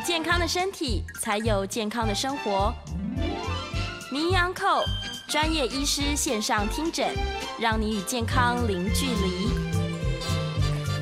[0.00, 2.72] 健康的身体，才有健康的生活。
[4.12, 4.82] 名医安扣
[5.28, 7.08] 专业医师线上听诊，
[7.58, 9.48] 让你与健康零距离。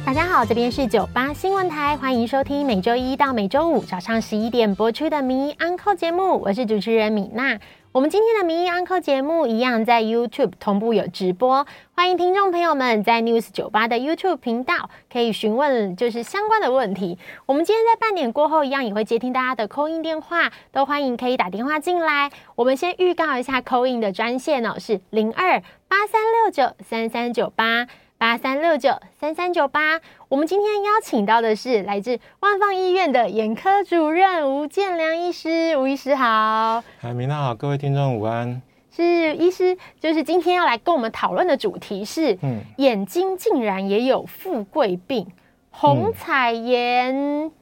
[0.05, 7.59] 大家好，这边是九八新闻台，欢迎收听每周一到每周五早上十一点播出的《名医安扣》节目，我是主持人米娜。
[7.97, 17.19] 我们今天的《名医安扣》节目一样在 YouTube 同步有直播，欢迎听众朋友们在 News 九八的 YouTube 频道可以询问就是相关的问题。
[17.47, 22.31] 我们今天在半点过后一样也会接听大家的 call in 电话，都欢迎可以打电话进来。
[22.55, 27.87] 我们先预告一下 call in 的专线哦，是零二八三六九三三九八。
[28.19, 36.83] 八三六九三三九八，我们今天邀请到的是来自万方医院的眼科主任吴建良医师，吴医师好。
[36.99, 38.63] 海，明娜好，各位听众午安。
[38.91, 45.27] 是医师，就是今天要来跟我们讨论的主题是，嗯，眼睛竟然也有富贵病，
[45.71, 47.15] 红彩炎。
[47.15, 47.53] 嗯、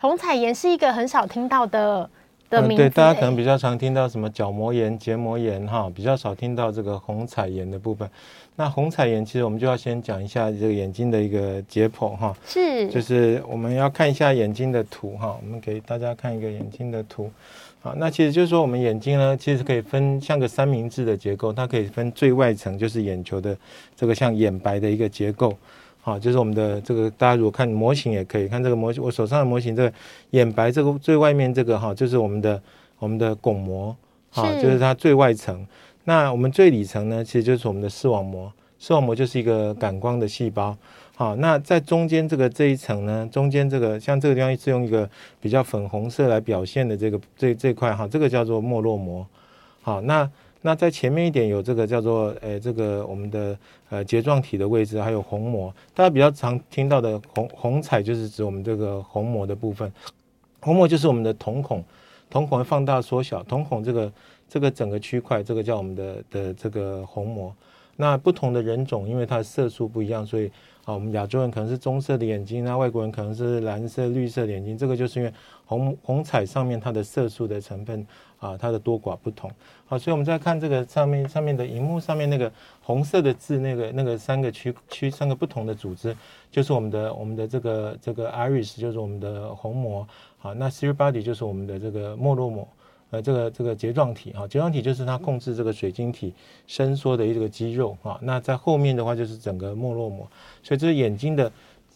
[0.00, 2.10] 虹彩炎是一个很少听到的
[2.50, 8.10] 的名对，大家可能比较常听到什么角膜炎、结膜炎哈，比较少听到这个红彩炎的部分。
[8.56, 17.28] 那虹彩炎其实我们就要先讲一下这个眼睛的一个解剖哈，是，就是我们要看一下眼睛的图哈，我们给大家看一个眼睛的图，
[17.80, 23.56] 好，那其实就是说我们眼睛呢，其实可以分像个三明治的结构，它可以分最外层就是眼球的
[23.96, 25.52] 这个像眼白的一个结构，
[26.00, 29.92] 好，就是我们的这个大家如果看模型也可以看这个模型，我手上的模型这个
[30.30, 32.62] 眼白这个最外面这个哈，就是我们的
[33.00, 33.96] 我们的巩膜，
[34.30, 35.66] 好，就是它最外层。
[36.06, 40.76] 那我们最里层呢，其实就是我们的视网膜，视网膜就是一个感光的细胞。
[41.16, 45.08] 好，那在中间这个这一层呢，中间这个像这个地方是用一个
[45.40, 49.26] 比较粉红色来表现的这个这这块哈，这个叫做脉络膜。
[49.80, 53.56] 好，那那在前面一点有这个叫做呃这个我们的
[53.88, 55.74] 呃睫状体的位置，还有虹膜。
[55.94, 59.90] 大家比较常听到的虹虹彩就是指我们这个虹膜的部分，
[60.60, 61.82] 虹膜就是我们的瞳孔，
[62.28, 64.12] 瞳孔会放大缩小，瞳孔这个。
[64.54, 67.52] 这个整个区块，这个叫我们的的这个虹膜。
[67.96, 70.46] 那不同的人种，因为它的色素不一样，所以
[70.84, 74.78] 啊，我们亚洲人可能是棕色的眼睛，那外国人可能是蓝色、绿色的眼睛。
[74.78, 75.32] 这个就是因为
[75.66, 78.06] 虹虹彩上面它的色素的成分
[78.38, 79.50] 啊，它的多寡不同。
[79.86, 82.50] 好，所以我们再看这个上面上面的荧幕上面那个
[82.80, 86.16] 红色的字，那个那个三个区区三个不同的组织，
[86.48, 90.06] 就是我们的我们的这个这个 iris，就是我们的虹膜。
[90.38, 92.68] 好，那 ciliary body 就是我们的这个脉络膜。
[93.14, 96.34] 呃，这个这个睫状体哈，睫状体就是它控制这个水晶体
[96.66, 98.18] 伸缩的一个肌肉哈。
[98.20, 100.28] 那在后面的话就是整个脉络膜，
[100.64, 101.52] 所以这是眼睛的，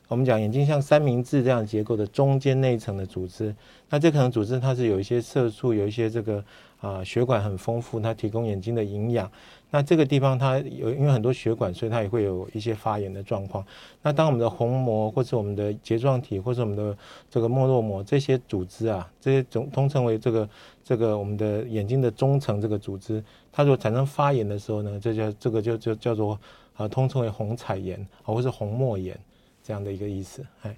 [0.06, 3.52] 我们讲眼睛像三明治这样结构的中间那一层的组织。
[3.88, 6.44] 那这可能组织它是有一些色素，有一些这个
[6.80, 9.28] 啊血管很丰富，它提供眼睛的营养。
[9.70, 13.64] 那这个地方它有因为很多血管，所以它也会有一些发炎的状况。
[14.02, 16.96] 那当我们的虹膜或者我们的睫状体或者我们的
[17.30, 20.48] 这个脉络膜这些组织啊，这些总通称为这个
[20.82, 26.38] 这个我们的眼睛的中层这个组织，它如果产生发炎的时候呢，这叫这个就就叫做
[26.74, 29.18] 啊通称为虹彩炎啊或是虹膜炎
[29.62, 30.74] 这样的一个意思，哎。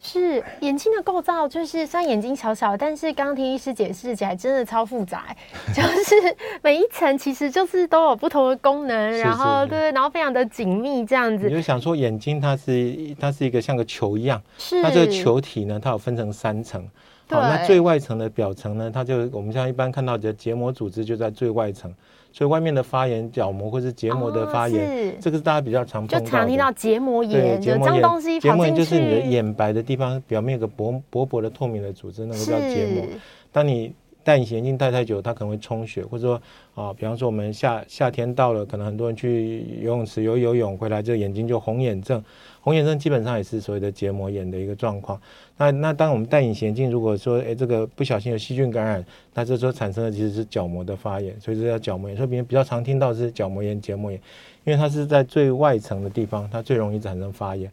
[0.00, 5.26] 是眼睛的构造，就是虽然眼睛小小，但是刚刚听医师解释起来真的超复杂，
[5.74, 11.48] 就是每一层其实就是都有不同的功能，然后对，然后非常的紧密这样子。
[11.48, 16.88] 你就想说眼睛它是它是一个像个球一样，是它这个球体呢，它有分成三层，
[17.28, 21.94] 好，那最外层的表层呢，它就我们像一般看到的结膜组织就在最外层。
[22.30, 26.24] 所以外面的发炎角膜或是结膜的发炎，哦、这个是大家比较常碰到的。
[26.24, 28.40] 就常听到结膜炎，对，结膜炎。
[28.40, 33.04] 结膜炎就是你的眼白的地方表面有个薄薄薄的透明的组织，那个叫结膜。
[33.50, 33.92] 当你
[34.24, 36.42] 戴隐形眼镜戴太久，它可能会充血，或者说
[36.74, 42.22] 啊，比方说我们夏夏天到了，可能很多人去游泳池游游泳回来，这个眼睛就红眼症。
[42.60, 45.18] 红眼症基本上也是所谓的结膜炎的一个状况。
[45.56, 52.16] 那那当我们戴隐形眼镜，如果说哎这个不小心有细菌感染，那这时候产生的其实是角膜的发炎，所以这叫角膜炎。
[52.16, 54.20] 所以别人比较常听到是角膜炎、结膜炎，
[54.64, 57.70] 因为它是在最外层的地方，它最容易产生发炎。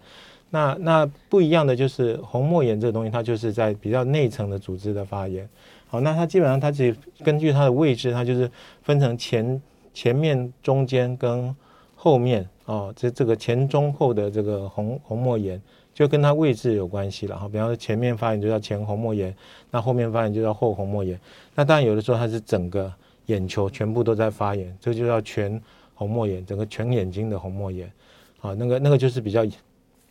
[0.52, 5.46] 那那不一样的就是虹膜炎这个东西，它就是在比较内层的组织的发炎。
[6.02, 8.50] 那它基本上它只根据它的位置，它就是
[8.84, 9.62] 分成前
[9.94, 11.56] 前面、中间跟
[11.96, 15.62] 后面哦，这这个前中后的这个红红膜炎，
[15.94, 17.48] 就跟它位置有关系了哈。
[17.48, 19.36] 比方说前面发炎就叫前虹膜炎，
[19.72, 21.20] 那后面发炎就叫后虹膜炎。
[21.56, 22.92] 那当然有的时候它是整个
[23.28, 25.62] 眼球全部都在发炎，这就叫全
[25.94, 27.92] 虹膜炎，整个全眼睛的虹膜炎。
[28.42, 29.44] 啊，那个那个就是比较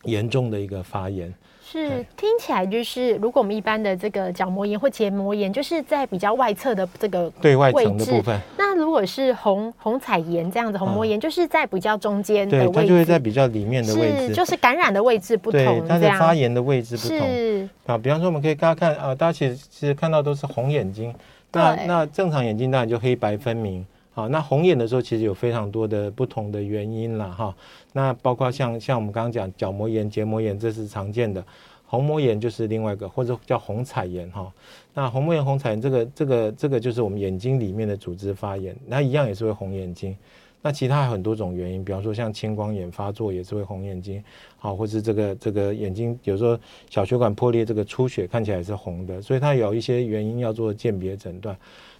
[0.03, 1.33] 严重的一个发炎。
[1.67, 8.39] 是听起来就是，如果我们一般的这个角膜炎或结膜炎，就是在比较外侧的这个对外层的部分。
[8.57, 17.17] 那如果是红红彩炎这样子，红膜炎就是在比较中间的位置，对，它就会在比较里面的位置，是就是感染的位置不同，对，它的发炎的位置不同。
[17.19, 17.67] 是。
[17.87, 21.13] 啊，比方说我们可以大家看啊，大家其实其实看到都是红眼睛，
[21.51, 23.85] 那那正常眼睛当然就黑白分明。
[24.15, 27.53] 好，那红眼的时候其实有非常多的不同的原因了哈。
[27.91, 31.43] 那包括像像我们刚刚讲角膜炎、结膜炎，这是常见的。
[31.85, 34.49] 虹膜炎就是另外一个，或者叫虹彩炎哈。
[34.93, 40.15] 那虹膜炎、虹彩炎这个这个这个就是我们眼睛里面的组织发炎，那一样也是会红眼睛。
[40.61, 44.23] 那其他很多种原因，比方说像青光眼发作也是会红眼睛，
[44.57, 46.57] 好，或是这个这个眼睛有时候
[46.89, 51.55] 小血管破裂，这个出血看起来是红的，所以它有一些原因要做鉴别诊断。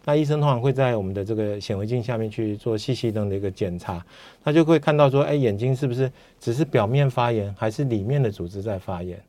[0.06, 4.06] 那医生通常会在我们的这个显微镜下面去做细细灯的一个检查，
[4.44, 9.20] 他就会看到说，哎，眼睛是不是只是表面发炎，还是里面的组织在发炎？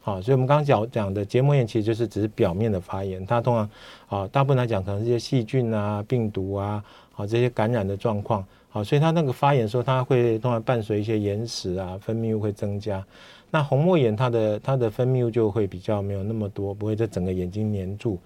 [0.00, 3.70] 好，所以我们刚刚讲讲的结膜炎其实就是只是表面的发炎，它通常
[4.08, 6.82] 啊，大部分来讲可能是一些细菌啊、病毒啊，
[7.12, 13.04] 好这些感染的状况，好，所以它那个发炎的时候，它会通常伴随一些眼屎啊，分泌物会增加。
[13.50, 18.18] 那虹膜炎它的它的分泌物就会比较没有那么多，不会在整个眼睛黏住。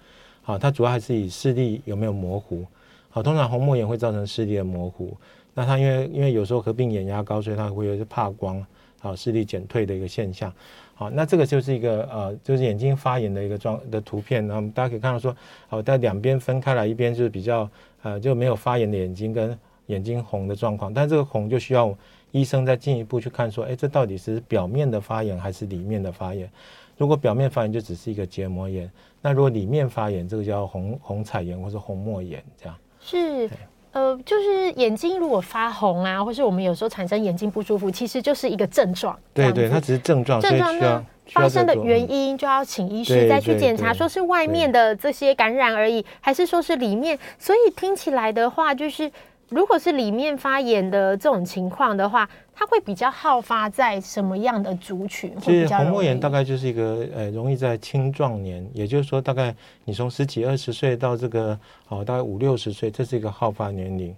[0.47, 2.65] 好，它主要还是以视力有没有模糊。
[3.11, 5.13] 好，通常虹膜炎会造成视力的模糊。
[5.55, 8.65] 那它因为因为有时候合并眼压高，所以它会有些怕光，
[9.01, 10.53] 好，视力减退的一个现象。
[10.95, 14.47] 好，那这个就是一个呃，就是眼睛发炎的一个状的图片。
[14.47, 17.69] 那么大家可以看到说，好，在两边分开来，一边就是比较
[18.03, 20.95] 呃就没有发炎的眼睛跟眼睛红的状况。
[20.95, 21.93] 但这个红就需要
[22.31, 26.49] 医生再进一步去看说，哎，这到底是表面的发炎还是里面的发炎？
[26.97, 28.91] 如果表面发炎就只是一个结膜炎，
[29.21, 33.51] 那如果里面发炎，这个叫红红彩炎或是虹膜炎，这样是
[33.93, 39.19] 呃，就是眼睛如果发红啊，或是我们有时候产生眼睛不舒服，其实就是一个症状。
[39.33, 47.19] 对对，它只是症状，症状呢发生的原因就要请医师再去检查，说是外面的这些感染而已，还是说是里面？
[47.39, 49.11] 所以听起来的话，就是。
[49.49, 55.33] 如果是里面发炎的这种情况的话，它会比较好发在什么样的族群？
[55.41, 59.55] 其实红膜炎大概就是一个呃，容易在青壮年，也就是说，大概
[59.85, 61.57] 你从十几二十岁到这个
[61.89, 64.13] 哦，大概五六十岁，这是一个好发年龄，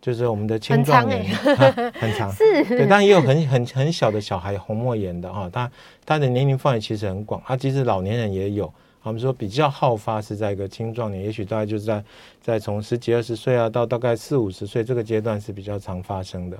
[0.00, 1.24] 就是我们的青壮年
[1.98, 5.70] 很长， 是，对，但也有很很很小的小孩红膜炎的哈，他
[6.06, 8.72] 他的年龄范围其实很广，啊，其实老年人也有。
[9.04, 12.04] 我们说比较好发是在一个青壮年，也许大概就是在
[12.40, 16.58] 在从十几二十岁啊到大概四五十岁这个阶段是比较常发生的。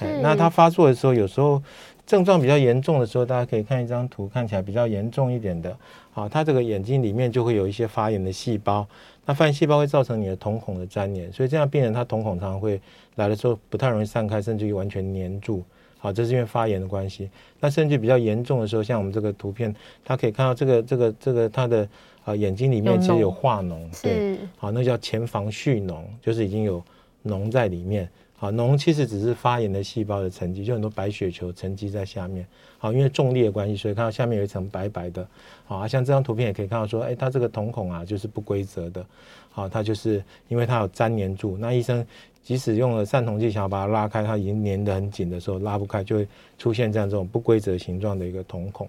[0.00, 1.62] 哎，那它发作的时候，有时候
[2.06, 5.76] 症状比较严重的时候，大家可以看一张图，看起来比较严重一点的，
[6.14, 8.86] 啊，它这个眼睛里面就会有一些发炎的细胞，
[9.24, 12.80] 那发炎细胞会造成你的瞳孔的粘连，所以这样病人他瞳孔常常会
[13.14, 15.62] 来的时候不太容易散开，甚至于完全粘住。
[16.06, 17.28] 好，这是因为发炎的关系。
[17.58, 19.74] 那甚至比较严重的时候，像我们这个图片，
[20.04, 21.82] 它可以看到这个这个这个它的
[22.22, 26.80] 啊、呃、眼睛里面其实有化脓，对，好，那叫前房蓄脓，就是已经有
[27.24, 28.08] 脓在里面。
[28.36, 32.46] 好，脓其实只是发炎的细胞的沉积，就很多白血球沉积在下面。
[32.78, 35.26] 好，因为重力的关系，所以看到下面有一层白白的。
[35.64, 39.04] 好，像这张图片也可以看到说，哎，它这个瞳孔啊就是不规则的。
[39.50, 42.06] 好，它就是因为它有粘连住，那医生。
[42.42, 48.88] 即使用了散瞳剂想要把它拉开，它已经粘得很紧的时候，拉不开，就会出现这样这种不规则形状的一个瞳孔。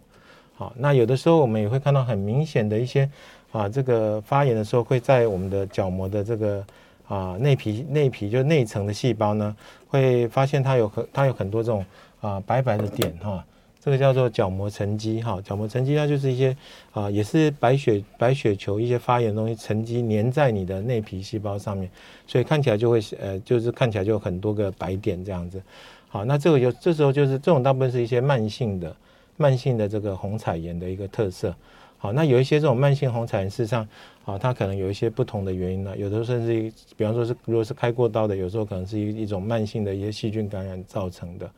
[0.53, 3.09] 好，那有的时候我们也会看到很明显的一些
[3.51, 6.63] 啊，这个发炎的时候会在我们的角膜的这个
[7.07, 9.55] 啊内皮内皮就内层的细胞呢，
[9.87, 11.85] 会发现它有很它有很多这种
[12.21, 13.43] 啊白白的点哈。
[13.79, 16.53] 这个叫做角膜沉积哈，角膜沉积它就是一些
[16.91, 21.89] 啊，也是白血白血球一些发炎的东西沉积粘在你的内皮细胞上面，
[22.27, 25.61] 所以看起来就会呃，就是看起来就有很多个白点这样子。
[26.09, 28.93] 好，那这个就这时候就是这种大部分是一些慢性的
[29.37, 31.55] 慢性的这个虹彩炎的一个特色。
[31.97, 33.87] 好，那有一些这种慢性虹彩炎，事实上
[34.25, 41.49] 啊，它可能有一些不同的原因呢，有的甚至，比方说是如果是开过刀的，有时候可能是一一种慢性的一些细菌感染造成的。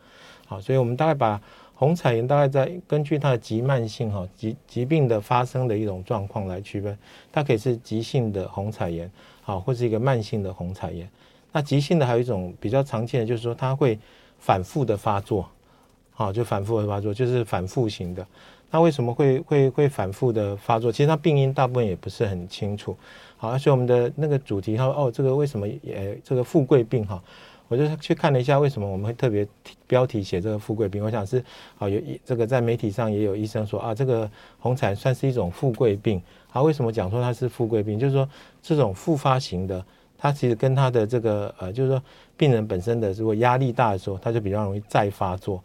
[0.46, 1.41] 好，所以我们大概把。
[1.79, 6.98] 虹彩炎大概在根据它的急慢性哈疾疾病的发生的一种状况来区分，
[7.31, 9.10] 它可以是急性的虹彩炎，
[9.41, 11.10] 好，或是一个慢性的虹彩炎。
[11.53, 13.98] 那急性的还有一种比较常见的，就是说它会
[14.39, 15.50] 反复的发作，
[16.12, 18.27] 好，就反复的发作，就是反复型的。
[18.72, 20.92] 那为什么会会会反复的发作？
[20.92, 22.96] 其实它病因大部分也不是很清楚。
[23.38, 27.22] 好，而且我们的那个主题，它说哦，这个为什么呃这个富贵病哈？
[27.68, 29.48] 我就去看了一下，为什么我们会特别
[29.86, 31.04] 标题写这个富贵病？
[31.04, 31.38] 我想是
[31.78, 36.22] 啊，有一这个在媒体上也有医生说啊，这个红彩算是一种富贵病。
[36.52, 37.98] 啊，为什么讲说它是富贵病？
[37.98, 38.28] 就是说
[38.62, 39.86] 这种复发型的，
[40.18, 42.02] 它其实跟它的这个呃，就是说
[42.36, 45.64] 病人本身的如果压力大的时候，它就比较容易再发作。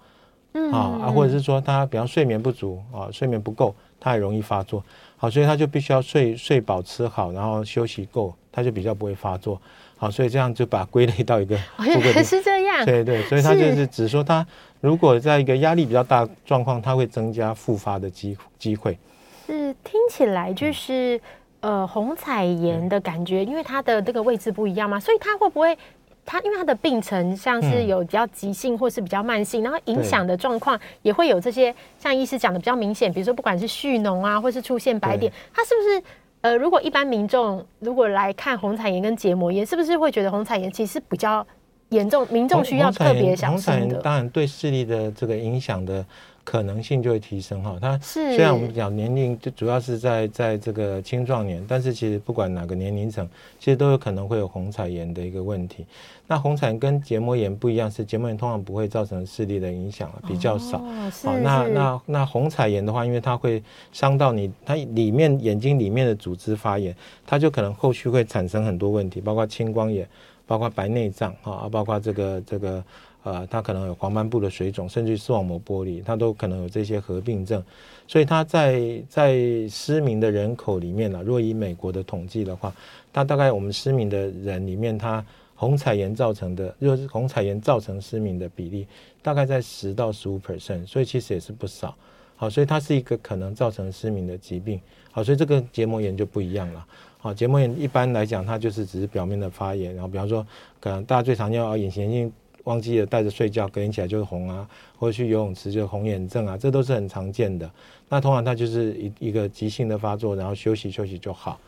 [0.55, 4.83] 嗯啊啊，或者是说他比方睡眠不足啊，睡眠不够，他也容易发作。
[5.17, 9.61] 好，所以他就必须要睡睡饱吃好，然后休息够，他就比较不会发作。
[9.97, 12.03] 好，所以这样就把归类到一个 富贵病。
[12.05, 12.85] 原来是这样。
[12.85, 14.47] 对对，所以他就是只说他
[14.81, 18.99] 如果在一个压力比较大状况，他会增加复发的机机会。
[19.47, 21.17] 是听起来就是、
[21.61, 25.77] 嗯、呃红彩炎的感觉，因为它的这个位置不一样嘛，所以它会不会
[26.25, 36.03] 它因为它的病程像是有比较急性或是比较慢性，嗯、然后影响的状况也会有这些像医师讲的比较明显，比如说不管是蓄脓啊，或是出现白点，它是不是？
[36.41, 41.47] 呃，如果一般民众如果来看红彩炎跟结膜炎，是不是会觉得红彩炎其实比较
[41.89, 42.27] 严重？
[42.31, 43.57] 民众需要特别小心的。
[43.57, 46.05] 红彩炎当然对视力的这个影响的
[46.45, 47.77] 可能性就会提升哈。
[47.81, 55.85] 它虽然我们讲年龄就主要是在在这个青壮年，但是其实不管哪个年龄层，其实都有可能会有红彩炎的一个问题。
[56.27, 60.79] 那红彩炎跟结膜炎不一样，是结膜炎通常不会造成视力的影响，比较少。
[60.79, 66.95] 哦、好，那那那红彩炎的话，因为它会伤到你，它里面眼睛里面的组织发炎，
[67.27, 70.09] 它就可能后续会产生很多问题，包括青光眼，
[70.47, 72.83] 包括白内障啊，包括这个这个
[73.25, 77.61] 呃，它可能有黄斑部的水肿，甚至视网膜剥离，它都可能有这些合并症。
[78.07, 79.35] 所以它在在
[79.69, 82.73] 失明的人口里面呢，若以美国的统计的话，
[83.13, 88.87] 它大概我们失明的人里面，它红彩炎造成的，若是红彩炎造成失明的比例，
[89.23, 91.97] 大概在十到十五 percent，所以其实也是不少。
[92.37, 94.79] 好，所以它是一个可能造成失明的疾病。
[95.11, 96.87] 好，所以这个结膜炎就不一样了。
[97.17, 100.47] 好，结膜炎一般来讲，它就是只是表面的发炎，然后比方说，
[100.79, 102.33] 可能大家最常见啊，隐形眼镜
[102.65, 104.69] 忘记了带着睡觉，隔天起来就是红啊，
[104.99, 107.71] 或者去游泳池就红眼症啊，这都是很常见的。
[108.09, 111.59] 那通常它就是一一个急性的发作，然后休息休息就好。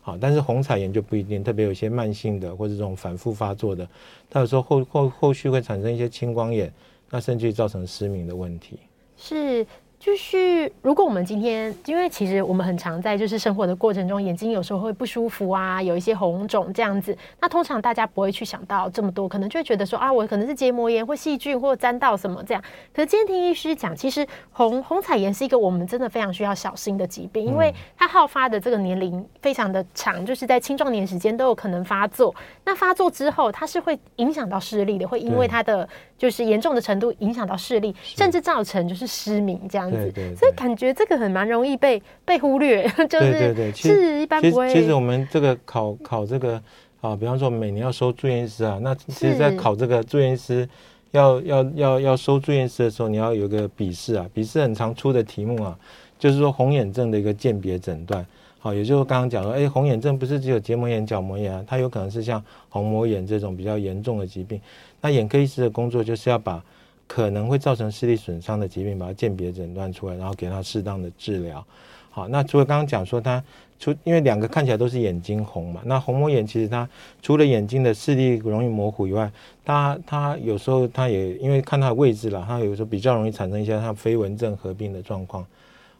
[0.00, 3.88] 好，但是红彩炎就不一定，特别有些慢性的或者这种反复发作的，
[4.30, 6.72] 它有时候后后后续会产生一些青光眼，
[7.10, 8.78] 那甚至造成失明的问题。
[9.16, 9.66] 是。
[9.98, 17.16] 就是如果我们今天，因为其实我们很常在就是生活的过程中，眼睛有时候会不舒服啊，有一些红肿这样子。
[17.40, 22.62] 那通常大家不会去想到这么多，可能就会觉得说啊，我可能是结膜炎或细菌或沾到什么这样。
[22.94, 32.32] 可是今天听医师讲，其实红红彩炎是一个我们真的非常需要小心的疾病，因为它好发的这个年龄非常的长，就是在青壮年时间都有可能发作。
[32.64, 39.96] 那发作之后，它是会影响到视力的，会因为它的就是严重的程度影响到视力，甚至造成就是失明这样子。
[39.96, 44.72] 对，对，对，所以感觉这个很蛮容易被被忽略， 就是对对对，是一般不会。
[44.72, 46.60] 其实我们这个考考这个
[47.00, 50.68] 啊，比方说每年要收住院医师啊，那其实在考这个住院医师
[51.12, 55.78] 要要要要收住院医师的时候，你要有个笔试啊，笔试很常出的题目啊，
[56.18, 58.24] 就是说红眼症的一个鉴别诊断。
[58.58, 64.60] 好，也就是刚刚讲说，哎，红眼症不是只有结膜炎、角膜炎啊，它有可能是像虹膜炎这种比较严重的疾病。
[65.00, 66.62] 那眼科医师的工作就是要把。
[67.06, 71.64] 可能会造成视力损伤的疾病，把它鉴别诊断出来，然后给他适当的治疗。
[72.10, 73.42] 好，那除了刚刚讲说他
[73.78, 76.88] 除，因为两个看起来都是眼睛红嘛，那虹膜炎其实它
[77.20, 79.30] 除了眼睛的视力容易模糊以外，
[79.64, 85.46] 它它有时候它也因为看它的位置了，它有时候比较容易产生一些像飞蚊症合并的状况。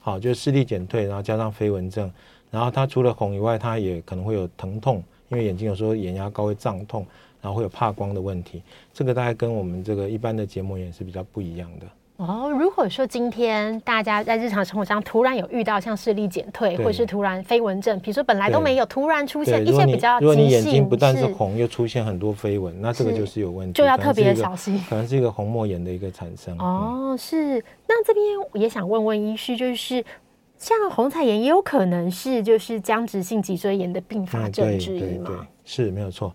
[0.00, 2.10] 好，就是视力减退，然后加上飞蚊症，
[2.50, 7.06] 然后它除了红以外，它也可能会有疼痛，因为眼睛有时候眼压高会胀痛。
[7.46, 8.60] 然后会有怕光的问题，
[8.92, 11.86] 这个大概跟我们这个一般的结膜炎是比较不一样的。
[12.16, 26.58] 哦，如果说今天大家在日常生活上突然有遇到像视力减退，或是突然飞蚊症，比如说本来都没有，突然出现一些比较如果你眼睛不但是红，又出现很多飞蚊，那这个就是有问题，就要特别小心，可能是一个虹膜炎的一个产生。
[26.58, 27.62] 哦，是。
[27.86, 28.24] 那这边
[28.54, 30.04] 也想问问医师，就是
[30.58, 35.26] 像红彩炎也有可能是就是僵直性脊椎炎的并发症之一吗？
[35.28, 36.34] 对对对，是没有错。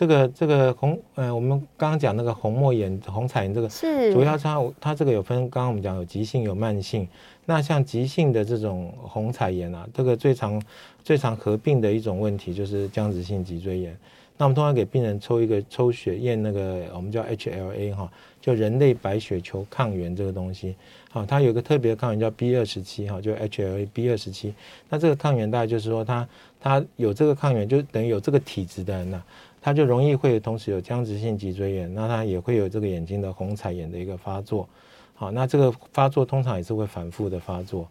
[0.00, 7.06] 这个这个红，呃，我们刚刚讲那个红膜炎、红彩炎，这个是主要它它这个有分，刚刚我们讲有急性有慢性。
[7.44, 10.62] 那像急性的这种红彩炎啊，这个最常
[11.04, 13.94] 最常合并的一种问题就是僵直性脊椎炎。
[14.38, 20.74] 那我们通常给病人抽一个抽血验那个我们叫 HLA 哈，就人类白血球抗原这个东西。
[21.10, 24.54] 好，它有个特别的抗原叫 B 二十七哈，就 HLA B 二十七。
[24.88, 26.26] 那这个抗原大概就是说它
[26.58, 29.26] 它有这个抗原，就等于有这个体质的人呐、啊。
[29.60, 34.68] 它就容易会同时有僵直性脊椎炎，那它也会有这个眼睛的红彩炎的一个发作。
[35.14, 37.86] 好，那这个发作通常也是会反复的发作。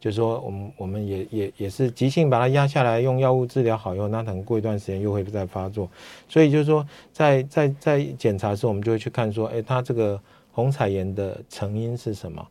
[0.00, 5.88] 就是说我们我们也也也是急性把它压下来，用药物治疗好以后，那可能过一段时间又会再发作。
[6.28, 10.18] 所以就是说在在在检查的时候，我们就会去看说，哎，它这个
[10.50, 12.44] 虹彩炎的成因是什么？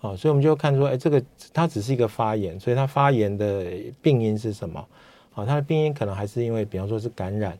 [0.00, 1.22] 好，所以我们就看说，哎，这个
[1.52, 3.66] 它只是一个发炎，所以它发炎的
[4.02, 4.84] 病因是什么？
[5.30, 7.56] 好，它的病因可能还是因为，比方说是感染。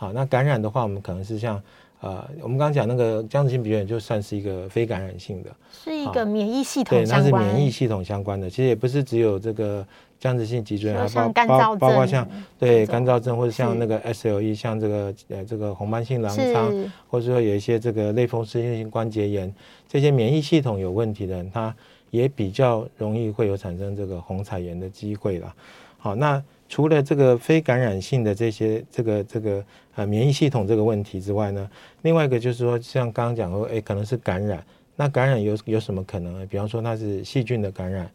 [0.00, 1.62] 好，那感染的话，我们可能是像
[2.00, 8.48] 呃，我们刚刚讲那个僵直性鼻炎，就算是一个非感染性的，是一个免疫系统对，它是免疫系统相关的。
[8.48, 9.86] 其实也不是只有这个
[10.18, 12.26] 僵直性脊椎炎，还包包包括像
[12.58, 16.72] 对干燥症或者像那个 SLE，像这个呃这个红斑性狼疮，
[17.10, 19.54] 或者说有一些这个类风湿性关节炎。
[19.86, 21.74] 这些免疫系统有问题的人，他
[22.10, 25.54] 也比较容易会有产生这个红彩炎的机会了。
[25.98, 29.64] 好，那除了这个非感染性的这些这个这个
[29.96, 31.68] 呃免疫系统这个问题之外呢，
[32.02, 34.64] 另外一个就是说，像刚刚讲说，哎，可能是感染。
[34.94, 36.46] 那感染有有什么可能呢？
[36.46, 38.08] 比方说它是细菌的感染，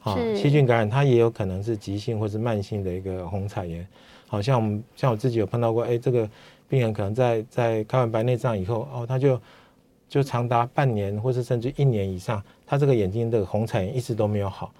[0.00, 3.86] 啊，细菌感染它也有可能是急性或是慢性的一个红彩炎。
[4.26, 6.26] 好像我们像我自己有碰到过，哎，这个
[6.68, 9.38] 病人可能在在开完白内障以后，哦，他就。
[10.08, 14.70] 就长达半年，或是甚至一年以上，他这个眼睛的红彩炎一直都没有好，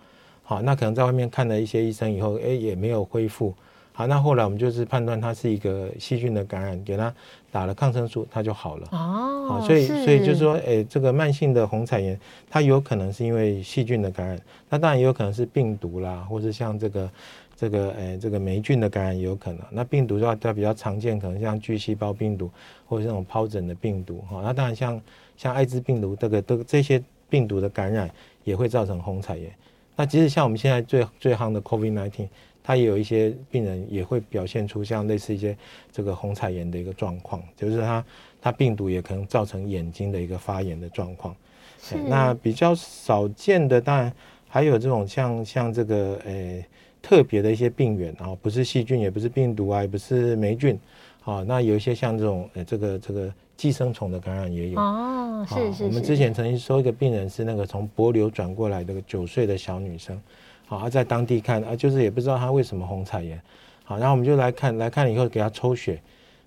[0.53, 3.55] 好，那可能在外面看了一些医生以后，哎，也没有恢复，
[3.95, 7.15] 好，那后来我们就是判断它是一个细菌的感染，给它
[7.51, 8.87] 打了抗生素，它就好了。
[8.93, 17.11] 哦，好，所以所以就是说，哎，这个慢性的红彩炎，它有可能是因为细菌的感染，那当然也有可能是病毒啦，或者像这个。
[17.55, 19.61] 这个诶，这个霉菌的感染也有可能。
[19.71, 22.51] 那病毒的话，它比较常见，可能像巨细胞病毒
[22.89, 24.41] 或者这种疱疹的病毒哈。
[24.43, 25.01] 那当然像
[25.37, 28.11] 像艾滋病毒这个都这些病毒的感染
[28.43, 29.49] 也会造成红彩炎。
[29.97, 32.29] 那即使像我们现在最最夯的 COVID-19，
[32.63, 35.57] 它也有一些病人也会表现出像类似一些
[35.91, 38.05] 这个虹彩炎的一个状况，就是它
[38.41, 41.35] 它病毒也可能造成眼睛的一个发炎的状况。
[41.81, 41.97] 是。
[41.97, 44.13] 那比较少见的，当然
[44.49, 46.65] 还有这种像像这个呃。
[47.05, 50.79] 特别的一些病原啊，不是细菌，也不是病毒啊，也不是霉菌，
[51.25, 54.81] 啊，那有一些像这种呃，这个这个寄生虫的感染也有。
[54.81, 55.85] 哦，是是是。
[55.85, 60.21] 我们之前曾经收一个病人，是那个从柏流转过来的九岁的小女生，
[60.67, 63.41] 好，她在当地看啊，就是也不知道她为什么红彩炎，
[63.85, 66.01] 好，然后我们就来看来看以后给她抽血，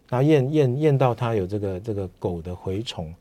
[0.10, 3.14] 然后验验验到她有这个这个狗的蛔虫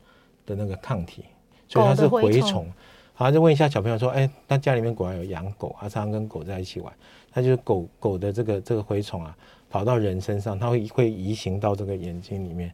[0.45, 1.23] 的那个抗体，
[1.67, 2.71] 所以她是蛔虫。
[3.17, 6.91] 好，就问一下小朋友说，哎，他家里面果然有养狗，他常常跟狗在一起玩。
[7.31, 9.33] 他就是狗狗的这个这个蛔虫啊，
[9.69, 12.73] 跑到人身上，它会会移行到这个眼睛里面，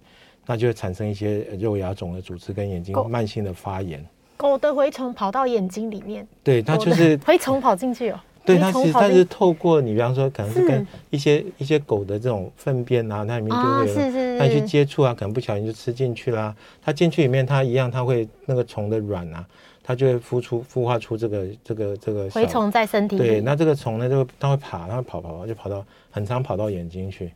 [0.52, 4.06] 那就会产生一些肉芽肿的组织跟眼睛慢性的发炎。
[4.36, 8.20] 狗的蛔虫跑到眼睛里面，对，它就是 蛔虫跑进去哦。
[8.44, 16.54] 对，它其实它是透过你，比方说可能是跟一些一些狗的这种粪便啊，它里面就会有，是是是，那你去接触啊，可能不小心就吃进去啦。
[16.84, 19.46] 它进去里面，它一样，它会那个虫的卵啊。
[19.82, 23.26] 它就会孵出孵化出这个这个这个蛔虫在身体里。
[23.26, 27.32] 对，那这个虫呢，就它会爬，它会跑跑跑，就跑到很常跑到眼睛去。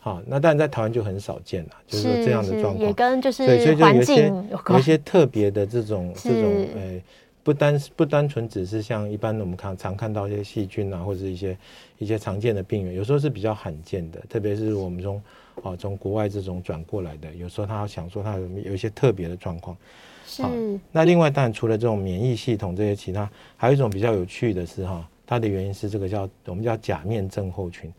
[0.00, 2.86] 好，那当然在台湾就很少见了，就是说这样的状况。
[2.86, 7.02] 也跟就是对，所以就有一些有，些特别的这种这种诶、欸，
[7.42, 11.56] 不单不单纯只是像一般的我们看常看到一些细菌啊，或者一些
[11.98, 15.22] 一些常见的病原，有时候是比较罕见的，特别是我们从
[15.62, 19.76] 啊从国外这种转过来的，有时候他想说他有有一些特别的状况。
[20.26, 20.42] 是，
[20.92, 27.90] 那另外当然除了这种免疫系统这些其他，还有一种比较有趣的是哈，它的原因是这个叫我们叫假面症候群，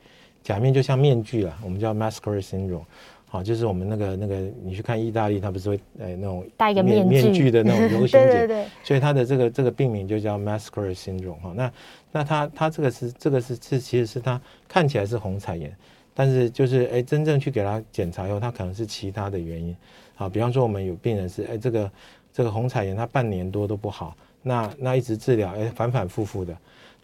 [0.49, 2.81] 假面就像面具啦，我们叫 masquerade syndrome，
[3.27, 11.71] 好，就是我们那个那个你去看意大利，它不是会诶那种戴一个面面具的那种游行 节，对对对，所以它的这个这个病名就叫 masquerade syndrome 哈，那
[12.11, 15.71] 那它它这个是这个是是其实是它看起来是红彩炎，
[16.15, 19.77] 但是就是诶真正去给它检查以后，它可能是其他的原因，
[20.15, 21.91] 好，比方说我们有病人是诶这个。
[22.31, 26.55] 这个红彩炎，它半年多都不好，那那一直治疗，哎，反反复复的。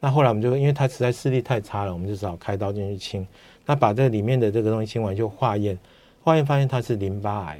[0.05, 3.27] 那后来我们就，因为他实在视力太差了，我们就只好开刀进去清。
[3.65, 5.75] 那把这里面的这个东西清完，就化验，
[6.21, 7.59] 化验发现它是淋巴癌，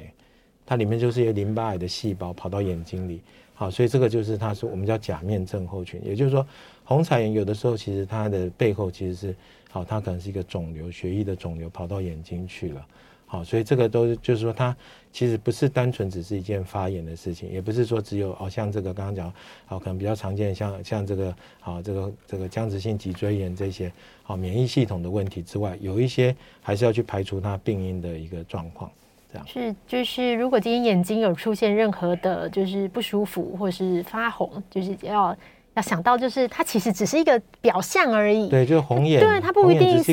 [0.64, 3.20] 它里面就是一个淋巴癌的细胞跑到眼睛里。
[3.52, 6.46] 好，所以这个就是他说我们叫假面症候群，也就是说，
[6.84, 9.36] 红彩炎有的时候其实它的背后其实是，
[9.68, 12.86] 好，它可能是一个肿瘤，血液的肿瘤跑到眼睛去了。
[13.28, 14.74] 好，所以这个都就是说，它
[15.12, 19.32] 其实不是单纯只是一件发炎的事情，也不是说只有哦，像这个刚刚讲，
[19.66, 28.88] 好，可能比较常见，像像这个好，这个这个僵直性脊椎炎这些，好，免疫系统的问题之外，有一些还是要去排除它病因的一个状况，
[29.32, 35.36] 这样是就是如果今天眼睛有出现任何的，就是不舒服或是发红，就是要。
[35.76, 38.48] 要想到，就是它其实只是一个表象而已。
[38.48, 39.20] 对，就是红眼。
[39.20, 40.12] 对，它不一定是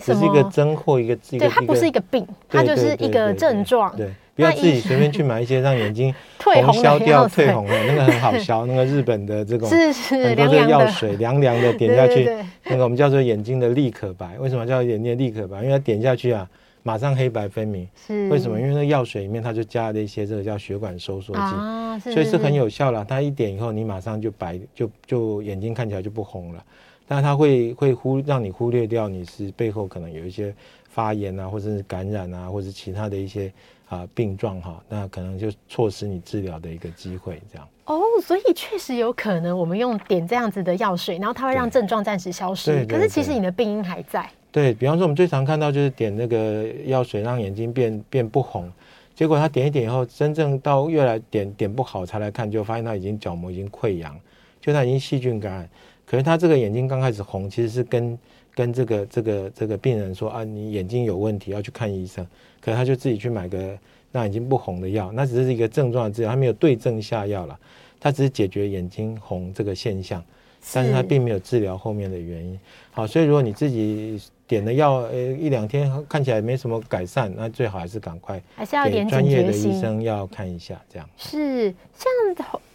[0.00, 0.24] 什么。
[0.24, 1.16] 一个针或一个。
[1.16, 3.94] 对，它不是一个病，它就是一个症状。
[3.96, 8.66] 对，不要自己随便去买一些让眼睛红消掉、退红的，那个很好 消。
[8.66, 12.30] 那个日本的这种是是很多的药水，凉凉的 点下去，
[12.64, 14.38] 那个我们叫做眼睛的立可白。
[14.38, 15.62] 为什么叫眼睛的立可白？
[15.62, 16.46] 因为它点下去啊，
[16.82, 17.88] 马上黑白分明。
[18.06, 18.60] 是为什么？
[18.60, 23.04] 因为那药水里面它就加了一些这个叫血管收缩剂，啊、所以是很有效了。
[23.04, 26.64] 它一点以后，你马上就白，就就眼睛看起来就不红了。
[27.06, 30.54] 但是它会会忽让你忽略掉你是背后可能有一些
[30.90, 33.50] 发炎啊，或者是感染啊，或者是其他的一些
[33.88, 37.66] 啊病状哈，那可能就错失你治疗的一个机会这样。
[37.86, 44.28] 哦，所以确实有可能我们用点这样子的药水，然后它会让症状暂时消失，对对对对，可是其实你的病因还在。
[44.50, 48.72] 对，比方说，我们最常看到就是点那个药水让眼睛变变不红，
[49.14, 54.18] 结果他点一点以后，真正到越来点点不好才来看，就发现他已经角膜已经溃疡，
[54.58, 55.68] 就他已经细菌感染。
[56.06, 58.18] 可是他这个眼睛刚开始红，其实是跟
[58.54, 62.26] 跟这个这个这个病人说啊，你眼睛有问题要去看医生。
[62.60, 63.78] 可是他就自己去买个
[64.10, 67.58] 让眼睛不红的药，那只是一个症状的治疗，他没有对症下药了，
[68.00, 70.24] 他只是解决眼睛红这个现象，
[70.72, 72.58] 但是他并没有治疗后面的原因。
[72.90, 74.18] 好，所以如果你自己。
[74.48, 82.10] 点了药，呃，一两天看起来没什么改善，那最好还是赶快还是要点专业的医生要看一下，这样是像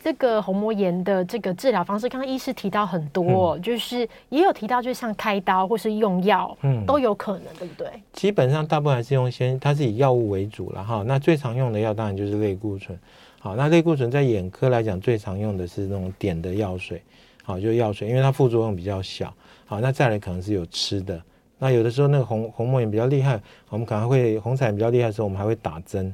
[0.04, 7.88] 这个虹膜炎的这个治疗方式，刚刚医师提到很多，嗯、就是也有提到，就像开刀或是用药，嗯，都有可能，对不对？
[8.12, 11.04] 基本上大部分还是用先，它是以药物为主了哈。
[11.08, 12.96] 那最常用的药当然就是类固醇，
[13.40, 17.02] 好，那类固醇在眼科来讲最常用的是那种点的药水，
[17.44, 19.34] 好，就是药水，因为它副作用比较小，
[19.66, 21.20] 好，那再来可能是有吃的。
[21.64, 26.14] 那有的时候那个红红膜炎比较厉害，我们可能会红彩炎比较厉害的时候，我们还会打针，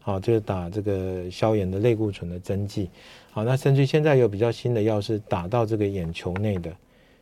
[0.00, 2.90] 好，就是打这个消炎的类固醇的针剂，
[3.30, 6.72] 好，那甚至现在有比较新的药是打到这个眼球内的，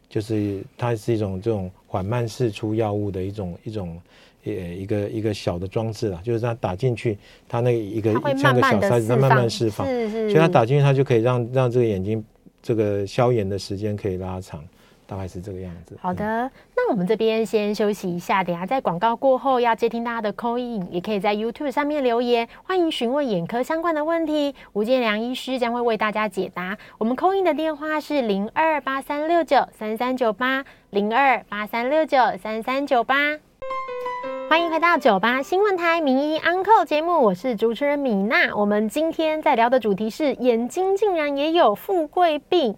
[0.09, 4.01] 就是它是一种这种缓慢释出药物的一种一种
[4.45, 12.25] 呃一个一个小的装置啦，就是它打进去，它那一个像个小塞子，它慢慢释放，所以它打进去，它就可以让让这个眼睛
[12.63, 14.65] 这个消炎的时间可以拉长。
[15.07, 15.97] 大概是这个样子。
[16.01, 26.77] 好的，嗯、那我们这边先休息一下，等下在广告过后要接听大家的 call in，也可以在 YouTube 上面留言，欢迎询问眼科相关的问题，吴建良医师将会为大家解答。
[26.99, 33.39] 我们 call in 的电话是零二八三六九三三九八零二八三六九三三九八。
[34.49, 38.55] 欢迎回到九八新闻台名医 Uncle 节目，我是主持人米娜。
[38.55, 42.77] 我们今天在聊的主题是眼睛竟然也有富贵病。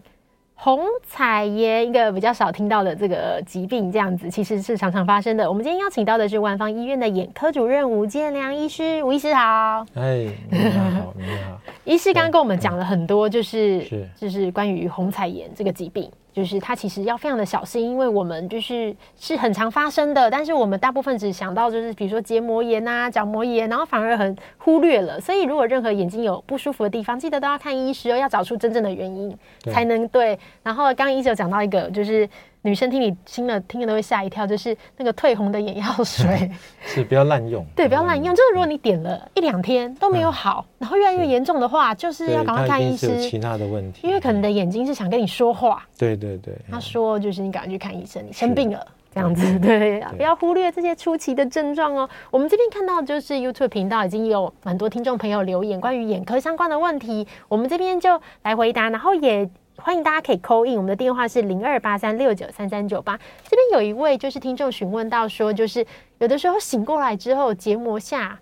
[0.61, 5.49] 虹彩炎，一个比较少听到的这个疾病，这样子其实是常常发生的。
[5.49, 9.87] 我们今天邀请到的是万方医院的眼科主任吴建良医师，吴医师好。
[9.95, 11.61] 哎，你好，你好。
[11.87, 16.11] 医师刚刚跟我们讲了很多，就是是就是关于红彩炎这个疾病。
[16.39, 25.21] 就是它其实要非常的小心，因为我们就是是很常发生的，但是我们大部分只想到就是比如说结膜炎啊、角膜炎，然后反而很忽略了。
[25.21, 30.39] 所以如果任何眼睛有不舒服的地方，记得都要看医师哦，要找出真正的原因才能对。
[30.63, 32.29] 然后刚刚医师有讲到一个就是。
[32.63, 36.51] 女生听你听了听了都会吓一跳，就是那个退红的眼药水，
[36.85, 37.65] 是不要滥用。
[37.77, 38.35] 对，不要滥用。
[38.35, 43.17] 就是如果你点了一两天都没有好，嗯、然后越来越严重的话，就是要赶快看医师。
[43.21, 45.87] 其他的问题，因为可能你的眼睛是想跟你说话。
[45.97, 46.55] 对对对。
[46.71, 49.59] 他说就是你赶快去看医生，你生病了这样子。
[49.61, 52.11] 对，对，不要忽略这些初期的症状哦。
[52.31, 59.49] 我们这边看到就是 YouTube 频道已经有蛮多听众朋友留言关于眼科相关的问题，我们这边就来回答，然后也。
[59.81, 63.17] 欢迎大家可以 call in，我们的电话是零二八三六九三三九八。
[63.49, 65.87] 这边有一位就是听众询问到说，就是
[66.19, 68.39] 有的时候醒过来之后，结膜下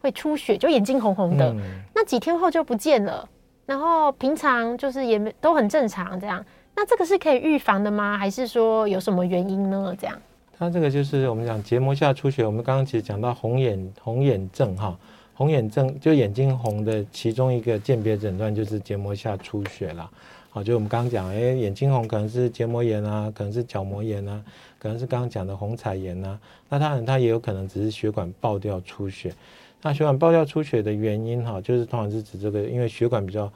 [0.00, 1.60] 会出血，就眼睛红红的，嗯、
[1.94, 3.28] 那几天后就不见了，
[3.66, 6.44] 然后平常就是也没都很正常这样。
[6.74, 8.16] 那这个是可以预防的吗？
[8.16, 9.94] 还是说有什么原因呢？
[10.00, 10.16] 这样？
[10.56, 14.96] 它这个就是我们讲结膜下出血，我们刚刚其实讲到红眼红眼症哈，
[15.34, 20.08] 红眼症就眼睛红的其中一个鉴别诊断就是结膜下出血了。
[20.56, 24.42] 好，就我们刚刚讲，哎，眼睛红可能是结膜炎啊，可能是角膜炎啊，
[24.78, 26.40] 可能是刚刚讲的虹彩炎啊。
[26.70, 29.34] 那当然，它也有可能只是血管爆掉出血。
[29.82, 33.52] 那血管爆掉出血的原因，哈，就是通常是指这个，因为血管比较，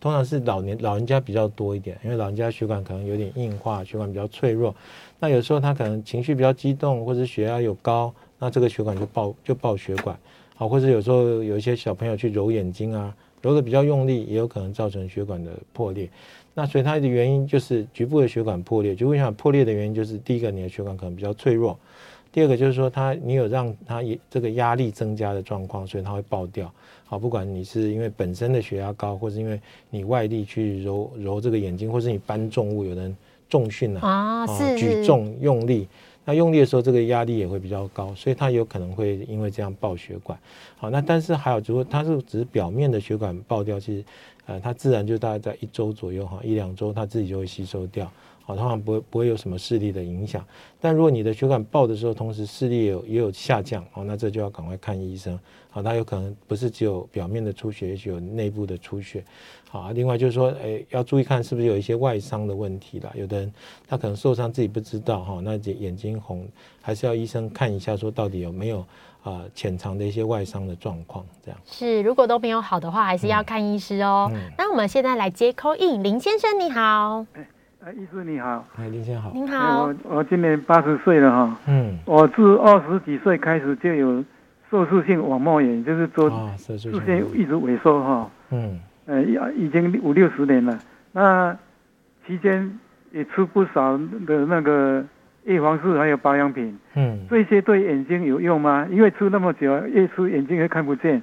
[0.00, 4.74] 通常是老年老人家比较多一点，因为老人家血管可能有点硬化，血管比较脆弱。
[5.20, 10.18] 那有时候他可能情绪比较激动，或者血压有高，那这个血管就爆就爆血管。
[10.54, 16.08] 好，或者有时候有一些小朋友去揉眼睛啊，揉得比较用力，也有可能造成血管的破裂。
[16.54, 21.76] 那所以它的原因就是局部的血管破裂，局部血管破裂的原因就是第一个，你的血管可能比较脆弱；
[22.32, 26.72] 第二个就是说它你有让它这个压力增加的状况，所以它会爆掉。
[27.04, 33.16] 好，不管你是因为本身的血压高，或是因为你外力去揉揉这个眼睛，或是你搬重物，有人
[33.48, 34.46] 重训啊，啊，
[34.76, 35.88] 举重用力，
[36.28, 40.38] 那用力的时候，这个压力也会比较高，所以它有可能会因为这样爆血管。
[40.76, 44.04] 好，那但是还有，如果它是只是表面的血管爆掉，其实
[44.48, 48.10] 呃，它自然就大概在一周左右哈，一两周它自己就会吸收掉。
[48.46, 50.42] 好，通常不会不会有什么视力的影响。
[50.80, 55.38] 但如果你的血管爆的时候，同时视力也有也有下降，哦，那这就要赶快看医生。
[55.68, 59.22] 好，它有可能不是只有表面的出血，也许有内部的出血。
[59.68, 63.12] 好，另外就是说，诶，要注意看是不是有一些外伤的问题啦。
[63.14, 63.52] 有的人
[63.86, 66.48] 他可能受伤自己不知道哈，那眼睛红，
[66.80, 68.82] 还是要医生看一下，说到底有没有
[69.28, 71.24] 啊潜藏的一些外伤的状况。
[71.44, 74.30] 这样是，如果都没有好的话，还是要看医师哦。
[74.32, 77.26] 嗯嗯、那我们现在来接 call in，林先生你好。
[77.80, 79.84] 哎医师你好，哎，林先生好，您好。
[79.84, 84.22] 我我今年八十岁了哈，嗯，我自二十几岁开始就有
[84.68, 90.78] 色素性网膜炎，就是说视线一直萎缩哈，嗯，呃，已经五六十年了。
[91.12, 91.56] 那
[92.26, 92.78] 期间
[93.12, 95.02] 也吃不少的那个
[95.48, 98.86] 叶黄素还有保养品，嗯，这些对眼睛有用吗？
[98.90, 101.20] 因为吃那么久，越吃眼睛也看不见，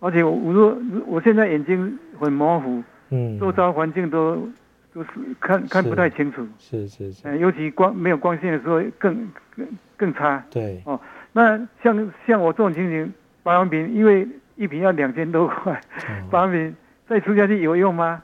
[0.00, 4.46] 而且我说我现在眼睛很模糊，嗯，周遭环境都。
[4.94, 9.14] 都是看看不太清楚，是是是，嗯，尤其光没有光线的时候更
[9.54, 9.66] 更
[9.98, 10.42] 更差。
[10.50, 10.80] 对。
[10.86, 10.98] 哦，
[11.30, 13.12] 那像像我这种情形，
[13.42, 16.74] 保养品因为一瓶要两千多块，嗯、保养品
[17.06, 18.22] 再吃下去有用吗？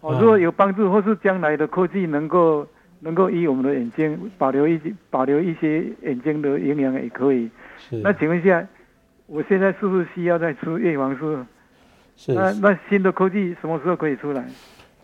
[0.00, 2.66] 哦，如果有帮助，或是将来的科技能够
[3.04, 7.50] 能够以我们的眼睛，保留一些保留一些眼睛的营养也可以。
[7.76, 7.96] 是。
[7.96, 8.66] 那请问一下，
[9.26, 11.36] 我现在是不是需要再吃叶黄素？
[12.16, 12.32] 是。
[12.32, 14.44] 那那新的科技什么时候可以出来？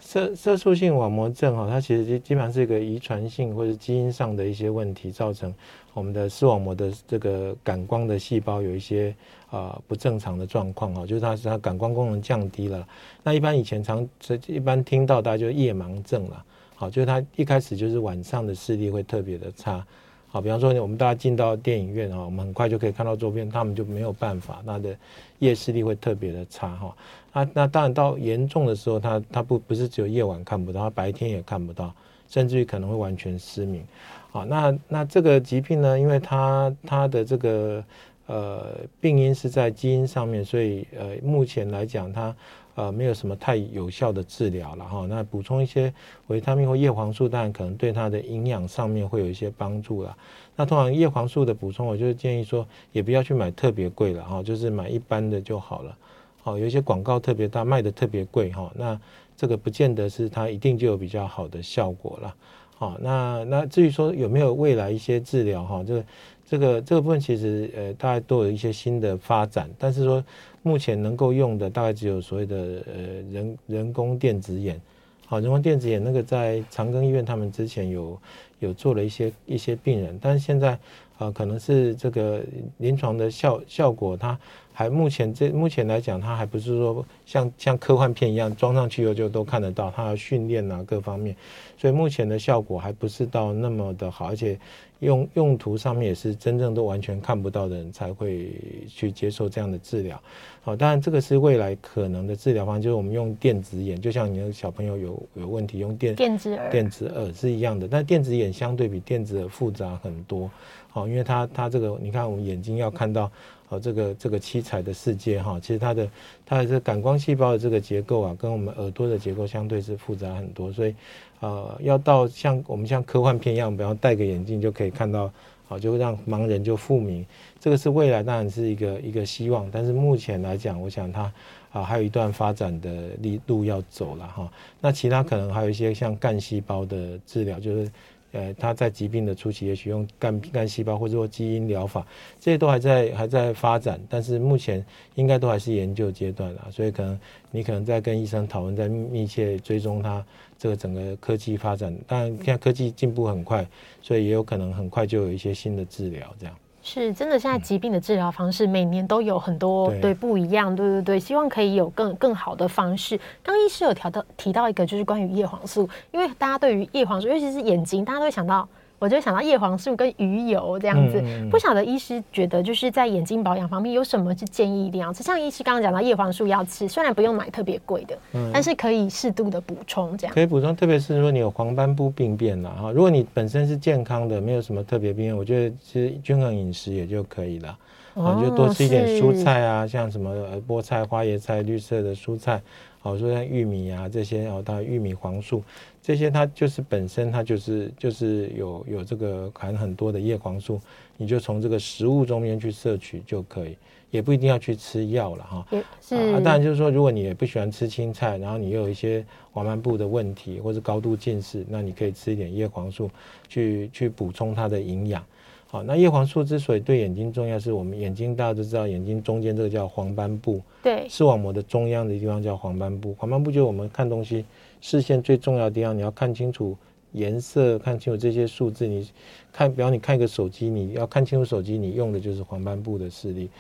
[0.01, 5.53] 色色素性网膜症哈，它其实基基本上是一个遗传性或者基因上的一些问题，造成
[5.93, 9.13] 我们的视网膜的这个感光的细胞有一些
[9.51, 12.87] 啊、呃、不正常的状况哈，就是它是它感光功能降低了。
[13.25, 14.09] 那一般以前常
[14.47, 16.45] 一般听到大家就夜盲症了，
[16.81, 19.85] 好，就是他一开始就是晚上的视力会特别的差。
[20.29, 24.97] 好，比方说我们大家进到电影院啊，我们很快就可以看到周边，他们就没有办法，他的
[25.41, 26.97] 夜视力会特别的差哈。
[27.33, 31.93] 那那当然到严重的时候，他他不不是只有夜晚看不到，他白天也看不到，
[32.29, 33.83] 甚至于可能会完全失明。
[34.31, 37.83] 好，那那这个疾病呢，因为它它的这个
[38.27, 42.33] 呃病因是在基因上面，所以呃目前来讲它。
[42.79, 45.05] 呃，没有什么太有效的治疗了哈。
[45.11, 45.93] 那补充一些
[46.29, 50.17] 维他命或叶黄素，当然可能对它的营养上面会有一些帮助了。
[50.55, 55.97] 那通常叶黄素的补充，我就建议说，也不要去买特别贵了哈，就是买一般的就好了。
[56.41, 59.01] 好，有一些广告特别大，卖的特别贵哈，那
[59.37, 62.33] 这个不见得是它一定就有比较好的效果了。
[62.77, 66.05] 好，那那至于说有没有未来一些治疗哈，这个
[66.47, 70.25] 这个这个部分其实呃，大家都有一些新的发展，但是说。
[70.62, 74.81] 目前能够用的大概只有所谓的呃人人工电子眼，
[75.27, 78.21] 好，人工电子眼那个在长庚医院他们之前有
[78.59, 80.79] 有做了一些一些病人，但是现在啊、
[81.27, 82.42] 呃、可能是这个
[82.79, 84.38] 临床的效效果，它
[84.73, 91.35] 还目前这目前来讲，它还不是说像像科幻片一样装上去以后就都看得到，它要训练啊各方面，
[91.77, 94.59] 所以目前的效果还不是到那么的好，而且。
[95.01, 98.51] 用用途上面也是真正都完全看不到的人才会
[98.88, 100.21] 去接受这样的治疗，
[100.61, 110.51] 好，当然这个是未来可能的治疗方案，就是我们用电子眼，就像你的小朋友有有问题用电电子耳电子耳是一样的，但电子眼相对比电子耳复杂很多，
[110.91, 113.31] 好，因为它它这个你看我们眼睛要看到。
[113.71, 116.11] 哦，这个这个七彩的世界哈，其实它的
[116.47, 120.95] 它的这感光细胞的这个结构啊，跟我们耳朵的结构相对是复杂很多，所以
[121.41, 125.31] 呃，要到像我们像科幻片一样，比方戴个眼镜就可以看到，
[125.67, 127.27] 好，就会让盲人就复明，
[127.61, 131.31] 这个是未来当然是一个一个希望，但是目前来讲，我想它
[131.71, 133.11] 啊还有一段发展的
[133.47, 134.51] 路要走了哈。
[134.81, 137.93] 那其他可能还有一些像干细胞的治疗，就是。
[138.33, 142.07] 呃，他在疾病的初期，也许用干干细胞或者说基因疗法，
[142.38, 147.19] 这些都还在还在发展，但是目前应该都还是研究阶段啦，所以可能
[147.51, 150.25] 你可能在跟医生讨论，在密切追踪他
[150.59, 151.97] 这个整个科技发展。
[152.07, 153.67] 当然，现在科技进步很快，
[154.03, 156.55] 所以也有可能很快就有一些新的治疗这样。
[156.90, 163.20] 是真的，现在疾病的治疗方式每年都有很多对不一样，对对对，希望可以有更更好的方式。
[163.42, 168.66] 刚医师有提到提到一个，就是关于叶黄素，因为大家对于叶黄素，尤其是眼睛，大家都会想到。
[168.99, 175.23] 我就想到叶黄素跟鱼油这样子，不晓得医师觉得就是在眼睛保养方面有什么是建议一定要吃？
[175.23, 178.19] 像医师刚刚讲到叶黄素要吃，虽然不用买特别贵的，
[178.53, 180.35] 但是可以适度的补充这样。
[180.35, 187.79] 可以补充，特别是如果你有黄斑部病变了哈，如果你本身是健康的，没有什么特别病变，我觉得其实均衡饮食也就可以了。
[188.15, 190.35] 啊，就多吃一点蔬菜啊，像什么
[190.67, 192.61] 菠菜、花椰菜、绿色的蔬菜。
[193.01, 195.63] 好说像玉米啊这些哦，它玉米黄素
[196.09, 200.81] 这些它就是本身它就是就是有有这个含很多的叶黄素，
[201.18, 203.77] 你就从这个食物中间去摄取就可以。
[204.11, 205.66] 也不一定要去吃药了哈，
[206.01, 213.11] 是啊，当然就是说，如果你也不喜欢吃青菜，然后你又有一些黄斑部的问题或者高度近视，那你可以吃一点叶黄素
[213.51, 215.23] 去去补充它的营养。
[215.66, 223.14] 好，那叶黄素之所以对眼睛重要，是我们眼睛大家都知道，眼睛中间这个叫黄斑部，对，视网膜的中央的地方叫黄斑部。
[223.18, 224.42] 黄斑部就是我们看东西
[224.81, 226.77] 视线最重要的地方，你要看清楚
[227.12, 228.87] 颜色，看清楚这些数字。
[228.87, 229.09] 你
[229.53, 233.51] 看，比方你看一个手机，你要看清楚手机，你用的就是黄斑部的视力。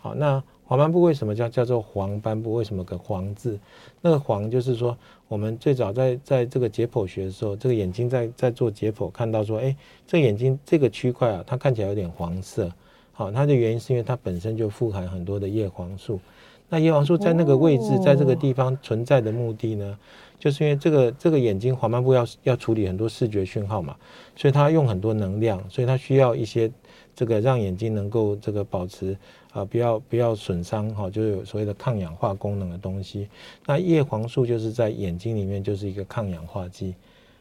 [0.00, 2.52] 好，那黄斑部为什么叫叫做黄斑部？
[2.52, 3.58] 为什么个黄字？
[4.00, 9.74] 那个黄就是说，我们最早在在这个解剖学的时候，这个眼睛在在做解剖，看到说，哎，
[10.06, 12.70] 这眼睛这个区块啊，它看起来有点黄色。
[13.12, 16.20] 好，它的原因是因为它本身就富含很多的叶黄素。
[16.68, 19.98] 那叶黄素在那个位置，在这个地方存在的目的呢，
[20.38, 23.96] 就是因为这个这个眼睛黄斑部要要处理很多视觉讯号嘛，
[24.36, 26.70] 所以它用很多能量，所以它需要一些
[27.14, 29.16] 这个让眼睛能够这个保持。
[29.50, 33.26] 啊，不要不要损伤哈，就是有所谓的抗氧化功能的东西。
[33.64, 36.94] 那叶黄素就是在眼睛里面就是一个抗氧化剂，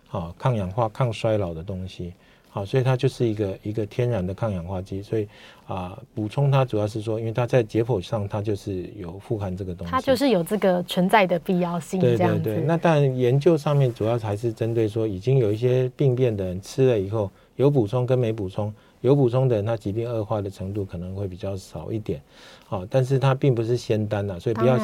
[0.09, 2.13] 啊，抗氧化、抗衰老的东西。
[2.49, 5.01] 好，所以它就是一个一个天然的抗氧化剂。
[5.01, 5.27] 所以
[5.67, 11.99] 啊，补充它主要是说，因为它在解剖上它就是有富含这个东西，它就是有这个存在的必要性。
[11.99, 12.61] 对对对。
[12.61, 18.73] 那当然研究上面主要还是针对说，已经有一些病变的人吃了以后有补充跟没补充。
[19.07, 22.21] 有补充的人，他疾病恶化的程度可能会比较少一点，
[22.67, 24.77] 好，但是它并不是仙丹呐，所以不要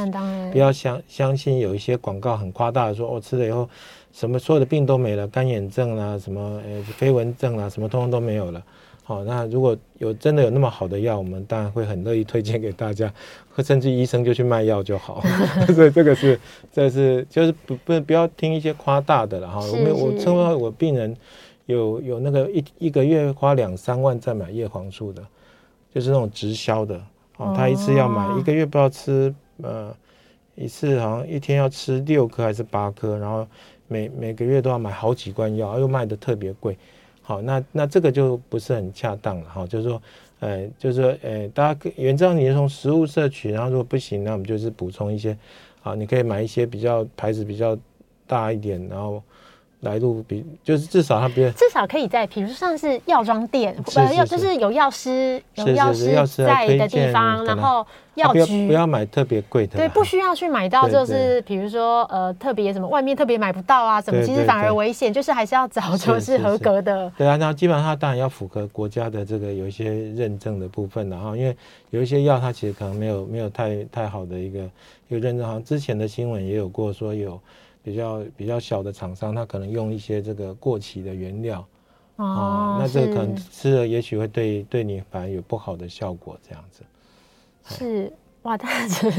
[0.49, 3.69] 不要相相信有一些广告很夸大的说，哦，吃了以后
[4.13, 8.63] 什么所有的病都没了，干眼症啦，什么呃飞蚊症啦，什么通通都没有了，
[9.03, 13.13] 好，那如果有真的有那么好的药，我们当然会很乐意推荐给大家，
[13.53, 15.21] 或甚至医生就去卖药就好，
[15.75, 16.39] 所以这个是
[16.71, 21.13] 这是就是不不不要听一些夸大的了哈，我们我称为我病人。
[21.65, 25.25] 有有那个一一个月花两三万在买叶黄素的，
[25.93, 27.01] 就是那种直销的
[27.37, 29.95] 哦，他一次要买一个月不知道吃呃
[30.55, 33.47] 一次好像一天要吃六颗还是八颗，然后
[33.87, 36.77] 每每个月都要买好几罐药，又卖的特别贵，
[37.21, 40.01] 好，那那这个就不是很恰当了哈，就是说，
[40.41, 45.37] 呃，就是说，呃，大家原则上你从食物摄取，然后如果不行，那我们就是补充一些，
[45.81, 47.77] 好，你可以买一些比较牌子比较
[48.27, 49.23] 大一点，然后。
[49.83, 67.11] 来路比就是至少它别至少可以在，比如说像是药妆店，呃，要就是有药师有药师在的地方，然后药局不要买特别贵的，对，不需要去买到就是比如说呃特别什么外面特别买不到啊什么，其实反而危险，就是还是要找就是合格的。
[67.17, 71.55] 对啊，然后基本上它当然要符合国家的这个有一些认证的部分，然后因为
[71.89, 74.59] 有一些药它其实可能没有没有太太好的一个
[75.09, 77.37] 一个认证，好像之前的新闻也有过说有。
[77.83, 81.59] 比较比较小的厂商，他可能用一些这个过期的原料，
[82.15, 86.81] 哦，哦，那这个可能吃了，也许会对对你反而有不好的效果，这样子。
[87.65, 88.11] 是
[88.43, 89.11] 哇，但是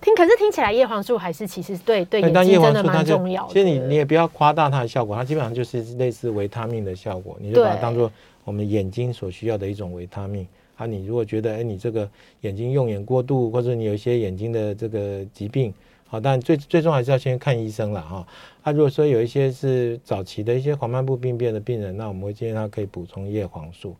[0.00, 3.52] 听，可是听起来叶黄素还是其实对对眼睛真的蛮重要的。
[3.52, 8.10] 其实你你也不要夸大它的效果，它基本上就是类似维他命的效果，你就把它当做
[8.44, 10.46] 我们眼睛所需要的一种维他命。
[10.76, 12.08] 啊，你如果觉得哎，你这个
[12.40, 15.74] 眼睛用眼过度，或者你有一些眼睛的这个疾病。
[16.10, 18.26] 好，但最最终还是要先看医生了哈。
[18.62, 23.94] 啊，如果说有一些是早期的一些黄斑部病变的病人，那我们会建议他可以补充叶黄素。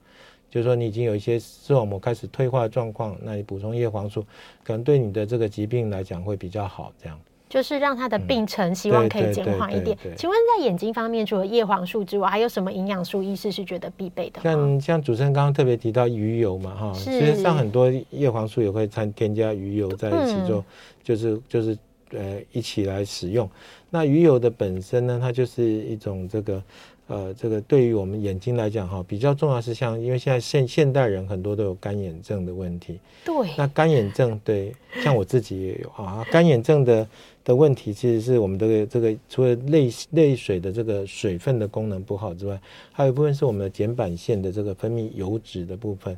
[0.51, 4.27] 就是说你已经有一些视网膜开始退化的状况，那你补充叶黄素，
[4.65, 6.93] 可能对你的这个疾病来讲会比较好。
[7.01, 7.17] 这样
[7.49, 9.97] 就是让他的病程希望可以减缓一点。
[10.17, 14.41] 请问在眼睛方面，除了叶黄素之外，还有什么营养素医师是觉得必备的？
[14.43, 20.65] 像像主持人刚刚特别提到鱼油嘛，哈，其实像很多叶黄素也会掺添加鱼油在一起做，嗯，
[21.05, 21.79] 就是就是。
[22.11, 23.49] 呃，一起来使用。
[23.91, 26.63] 那鱼油的本身呢，它就是一种这个，
[27.09, 32.99] 呃，这个对于我们眼睛来讲哈，比较重要是像，因为现在现现代人很多都有干眼症的问题。
[33.25, 33.35] 对。
[33.57, 36.25] 那干眼症，对，像我自己也有啊。
[36.31, 37.09] 干眼症的
[37.45, 42.61] 的问题，其实是我们的这个除了泪泪水的这个水分的功能不好之外，
[42.93, 46.17] 还有一部分是我们的睑板腺的这个分泌油脂的部分。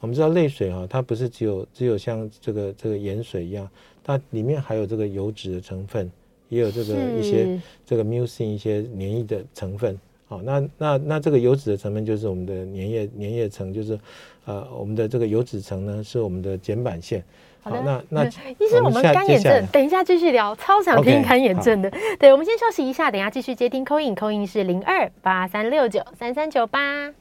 [0.00, 3.68] 我们知道泪水哈，它不是只有只有像这个这个盐水一样。
[4.04, 6.10] 它里面还有这个油脂的成分，
[6.48, 9.98] 也有这个一些这个 mucin 一些粘液的成分。
[10.28, 13.98] 好，那那那这个油脂的成分就是我们的粘液粘液层，就是
[14.46, 17.22] 呃我们的这个油脂层呢是我们的睑板腺。
[17.62, 21.90] 好，好那那医生，我们干眼症，等一下继续聊，超想听干眼症的。
[21.90, 27.12] Okay, 对，我们先休息一下，等一下继续接听 call in，call in 是零二八三六九三三九八。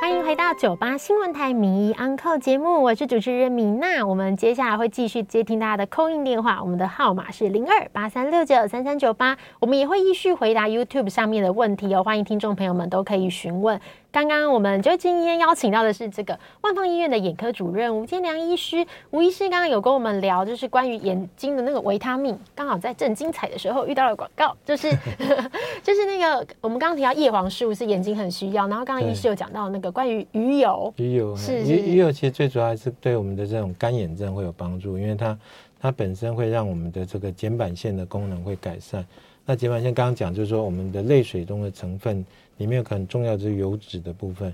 [0.00, 4.02] 欢迎回到九八新闻台名医 Uncle 节目，我是主持人米娜。
[4.02, 9.36] 我们接下来会继续接听大家的扣印电话，我们的号码是零二八三六九三三九八。
[9.60, 13.78] 我们也会继续回答 YouTube 上面的问题哦，欢迎听众朋友们都可以询问。
[14.12, 18.84] 刚刚我们就今天邀请到的是这个万芳医院的眼科主任吴建良医师。
[19.10, 24.90] 吴医师刚刚有跟我们聊，就是关于眼睛的那个维他命，刚好在正精彩的时候遇到了广告，就是
[25.82, 35.38] 就是那个我们刚刚提到叶黄素是眼睛很需要，然后刚刚医师有讲到那个关于鱼油，鱼油是鱼鱼油其实最主要还是对我们的这种干眼症会有帮助，因为它
[35.80, 39.06] 它本身会让我们的这个睑板腺的功能会改善。
[39.46, 42.24] 那瞼板像刚刚讲就是说我们的泪水中的成分。
[42.58, 44.52] 里面有很重要的是油脂的部分，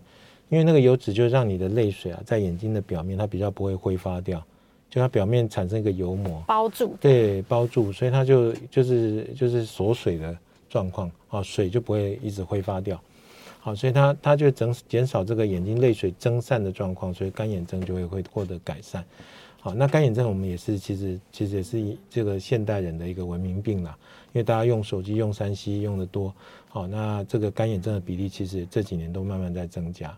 [0.48, 4.40] 因为那个油脂就让你的泪水啊，在眼睛的表面，它比较不会挥发掉，
[4.88, 10.38] 就它表面产生一个油膜包住，对，包住，所以它就就是就是锁水的
[10.70, 12.96] 状况啊，水就不会一直挥发掉，
[13.58, 19.04] 好，所以它它就整减少这个眼睛泪水蒸散的状况，所以干眼症就会会获得改善。
[19.58, 23.98] 好，那干眼症我们也是其实其实也是这个现代人的一个文明病啦，
[24.36, 26.30] 因为大家用手机用三 C 用的多。
[26.68, 30.14] 好，那这个干眼症的比例其实这几年都慢慢在增加。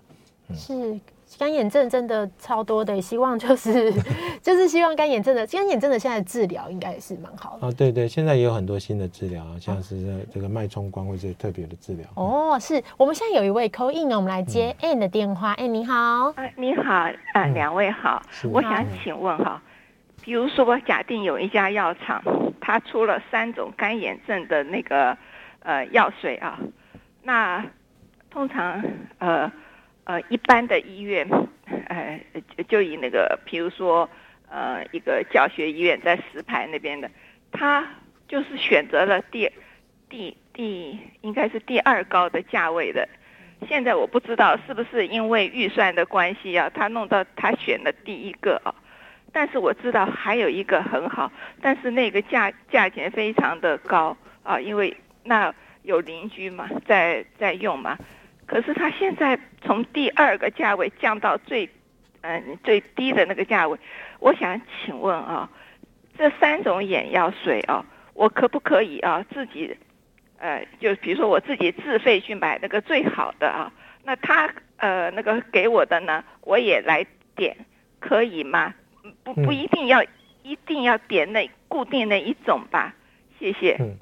[0.49, 1.01] 嗯、是
[1.39, 3.95] 干眼症真的超多的，希望就是
[4.43, 7.69] 就是希望干眼症的干眼症的现在治疗应该也是蛮好的。
[7.69, 12.05] 啊，对对，现在也有很多新的治疗，像是这个脉冲光或者特别的治疗。
[12.17, 15.55] 哦，是我们现在有一位 call in 呢，我们来接 Ann 的电话。
[15.55, 19.63] Ann 你好，啊你好，啊两位好，我想请问哈，
[20.23, 22.21] 比如说假定有一家药厂，
[22.69, 25.17] 他出了三种干眼症的那个。
[25.61, 26.59] 呃，药水啊，
[27.25, 27.63] 那
[28.31, 28.83] 通常
[29.19, 29.53] 呃
[30.05, 31.29] 呃一般的医院，
[31.89, 32.19] 呃
[32.69, 34.09] 就以那个，比如说
[34.49, 37.11] 呃一个教学医院在石牌那边的，
[37.51, 37.87] 他
[38.29, 39.51] 就是选择了第
[40.09, 43.07] 第第应该是第二高的价位的。
[43.69, 48.73] 现在我不知道是不是因为预算的关系啊，他弄到他选了第一个啊，
[49.39, 51.31] 但是我知道还有一个很好，
[51.63, 54.97] 但是那个价价钱非常的高啊，因为。
[55.25, 57.99] 那有邻居嘛，在在用嘛？
[58.47, 61.69] 可是他现在从第二个价位降到最，
[62.23, 63.79] 嗯，最低的那个价位。
[64.21, 65.47] 我想请问啊，
[66.17, 67.85] 这三种眼药水啊，
[68.15, 69.77] 我可不可以啊自己，
[70.39, 73.71] 呃，就比如说我自己自费去买那个最好的啊？
[74.05, 77.05] 那他呃那个给我的呢，我也来
[77.37, 77.55] 点，
[78.01, 78.73] 可以吗？
[79.23, 80.09] 不不一定要、嗯、
[80.43, 82.95] 一定要点那固定那一种吧？
[83.39, 83.77] 谢谢。
[83.81, 83.97] 嗯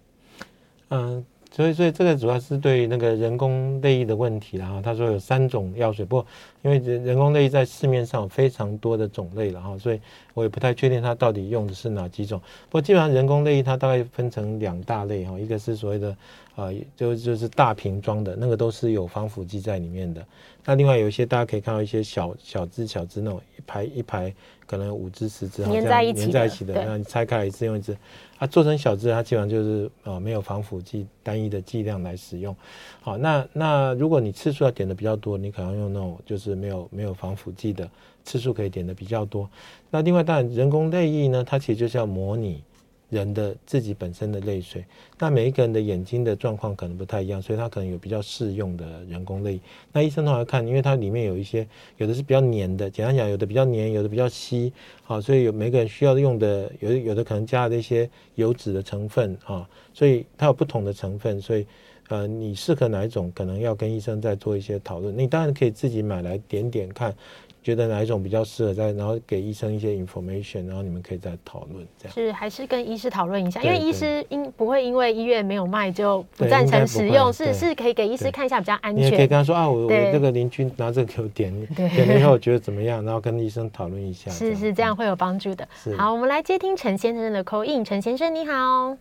[0.88, 4.80] 嗯，所以所以这个主要是对那个人工泪液的问题了哈。
[4.80, 6.26] 他说有三种药水，不过
[6.66, 10.00] 因为人人工泪液在市面上有非常多的种类了哈，所以
[10.34, 12.40] 我也不太确定它到底用的是哪几种。
[12.68, 16.16] 不过基本上人工泪液它大概分成两大类哈，一个是所谓的
[16.56, 20.26] 呃就就是大瓶装的那个都是有防腐剂在里面的。
[20.64, 24.34] 那另外有一些大家可以看到一些小小支小支那种一排一排。
[24.68, 27.96] 可能五支十支粘在一起，粘在一起的，那你拆开来一次用一次。
[28.36, 32.52] 它做成小支，它基本上就是呃没有防腐剂，单一的剂量来使用。
[33.00, 37.88] 好，那那如果你次数要点的比较多，你可能用那种就是没有没有防腐剂的，
[38.24, 39.48] 次数可以点的比较多。
[39.90, 42.62] 那另外当然人工泪液呢，它其实就是要模拟。
[43.09, 44.84] 人的自己本身的泪水，
[45.16, 49.61] 那每一个人的眼睛的状况可能不太一样，所以它可能有比较适用的人工泪。
[49.92, 51.64] 那医生的话看，因为它里面有一些，
[51.98, 54.72] 有的是比较黏的，简单讲，有的比较黏，有的比较稀，
[55.04, 61.64] 好，所以有每个人需要用的，有有的可能加了一些油脂的成分啊，所以它有不同的成分，所以
[62.09, 65.16] 呃，你适合哪一种，可能要跟医生再做一些讨论。
[65.16, 67.14] 你当然可以自己买来点点看。
[67.62, 72.14] 觉得哪一种比较适合再，然后给医生一些 information，然后你们可以再讨论这样。
[72.14, 79.04] 是还是跟医师讨论一下，因为医师因不会因为医院没有卖就不赞成使用，是是可以给医师看一下比较安全。
[79.04, 84.30] 你也可以跟他说啊，我我这个邻居拿这个给我点， 点了以后我觉得怎么样，然后跟医生讨论一下。
[84.30, 85.66] 是是这样会有帮助的。
[85.98, 88.96] 好，我们来接听陈先生的 call in，陈先生你好。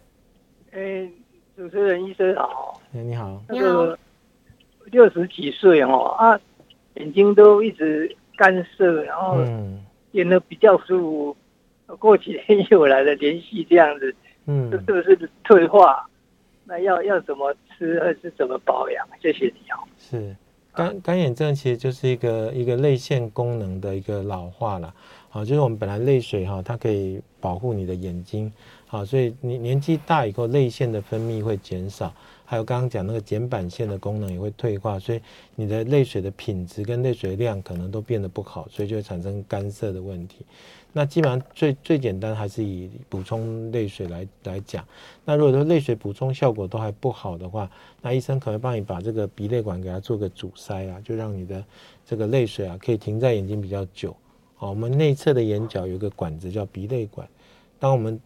[0.72, 1.12] 哎、欸，
[1.56, 2.82] 主持人医生好。
[3.04, 3.41] 你好。
[3.48, 3.98] 那个
[4.86, 6.39] 六十几岁哦啊，
[6.96, 8.16] 眼睛都一直。
[8.38, 9.38] 干涩，然后
[10.12, 11.38] 眼的比较舒服，
[11.88, 14.14] 嗯、过几天又来了连续这样子，
[14.46, 16.06] 嗯，这是不是退化？
[16.66, 19.08] 那要要怎么吃，还是怎么保养？
[19.22, 19.80] 谢谢你哦。
[19.98, 20.36] 是
[20.74, 24.93] 干干眼症其实就是一个一个泪腺功能的一个老化了，
[25.30, 28.52] 好，就是我们本来泪水哈，它可以保护你的眼睛。
[28.96, 32.14] 啊，所以你年纪大以后，泪腺的分泌会减少，
[32.46, 35.22] 还有刚刚讲那个睑板腺的功能也会退化，所以
[35.56, 40.46] 你的泪水的品质跟泪水量可能都变得不好，所以就会产生干涩的问题。
[40.93, 44.86] 那基本上最最简单还是以补充泪水来来讲。
[45.26, 47.70] 那如果说泪水补充效果都还不好的话，
[48.02, 51.62] 那医生可能帮你把这个鼻泪管给它做个阻塞啊，就让你的
[52.06, 54.16] 这个泪水啊可以停在眼睛比较久。
[54.56, 57.28] 好，我们内侧的眼角有个管子叫鼻泪管，
[57.78, 58.18] 当我们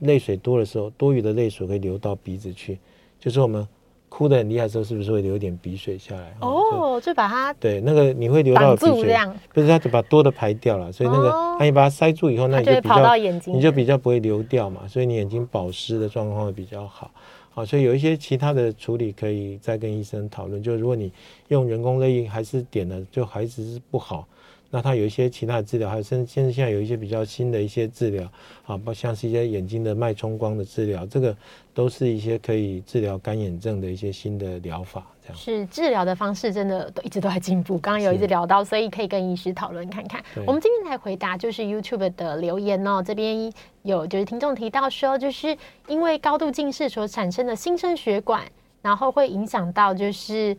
[0.00, 2.78] 泪水多的时候，多余的泪水会流到鼻子去，
[3.18, 3.66] 就是我们
[4.08, 6.34] 哭得很厉害的时候，是不是会流一点鼻水下来？
[6.40, 9.14] 哦，就，把它对那个你会流到鼻水，
[9.52, 11.28] 不是它就把多的排掉了，所以那个
[11.58, 13.16] 那你把它塞住以后，那你就比较
[13.52, 17.10] 你就比较不会流掉嘛，所以你眼睛保湿的状况会比较好。
[17.50, 20.62] 好，所以有一些其他的处理可以再跟医生讨论。
[20.62, 21.12] 就如果你
[21.48, 24.26] 用人工泪液还是点了，就还是是不好。
[24.70, 28.30] 那它有一些其他的治疗，还有甚至现在有一些比较新的一些治疗，
[28.66, 31.34] 啊，不像是一些眼睛的脉冲光的治疗，这个
[31.72, 35.06] 都是一些可以治疗干眼症的一些新的疗法。
[35.22, 37.78] 这样是治疗的方式真的都一直都在进步。
[37.78, 40.22] 刚刚有一直聊到，所以可以跟医师讨论看看。
[40.46, 43.50] 我们今天来回答就是 YouTube 的留言哦，这边
[43.84, 45.56] 有就是听众提到说，就是
[45.86, 48.44] 因为高度近视所产生的新生血管，
[48.82, 50.54] 然后会影响到就是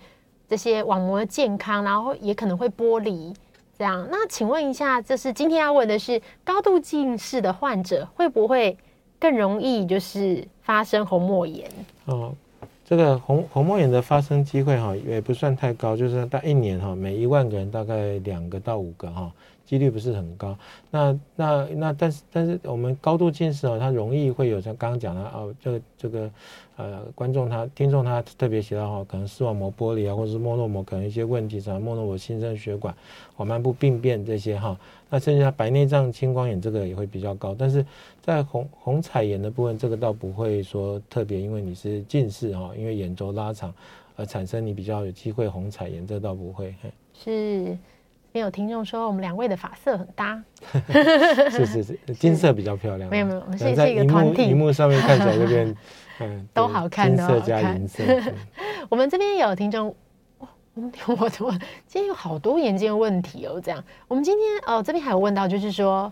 [0.47, 3.31] 这些网膜的健康，然后也可能会剥离。
[3.79, 8.77] 这样，那请问一下，就是今天要问的是，高度近视的患者会不会
[9.17, 11.65] 更容易就是发生虹膜炎？
[12.03, 12.33] 哦，
[12.83, 19.31] 这个虹虹膜炎的发生机会哈也不算太高，就是大一年哈每一万个人大概两个到五个哈。
[19.69, 20.57] 几率不是很高，
[20.89, 26.31] 那那那，但是但是我们高度近视哦，它容易会有像刚刚讲的哦，这个这个
[26.75, 32.91] 呃，观众他听众他特别写到哈，可能视网膜剥离啊，或者是莫诺膜可能一些问题，什么莫诺膜新生血管、
[33.35, 34.75] 缓慢部病变这些哈，
[35.07, 37.85] 那甚至他白内障、青光眼这个也会比较高，但是
[38.23, 43.71] 在红红彩眼的部分，这个倒不会说特别，因为你是近视哈，因为眼轴拉长
[44.15, 46.73] 而产生你比较有机会红彩炎，这倒不会。
[47.13, 47.77] 是。
[48.31, 50.41] 没有听众说我们两位的发色很搭，
[51.49, 53.09] 是 是是， 金色比较漂亮。
[53.09, 54.49] 没有没有，我们是是一个团体。
[54.49, 55.75] 荧幕上面看起来这边，
[56.21, 58.03] 嗯，都好看，金色加银色。
[58.87, 59.95] 我们这边有听众，
[60.75, 61.51] 我我我
[61.87, 63.83] 今天有好多眼睛的问题哦，这样。
[64.07, 66.11] 我们今天哦这边还有问到，就是说，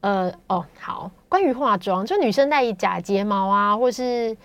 [0.00, 4.36] 呃哦好，关于化妆，就女生戴假睫毛啊，或是。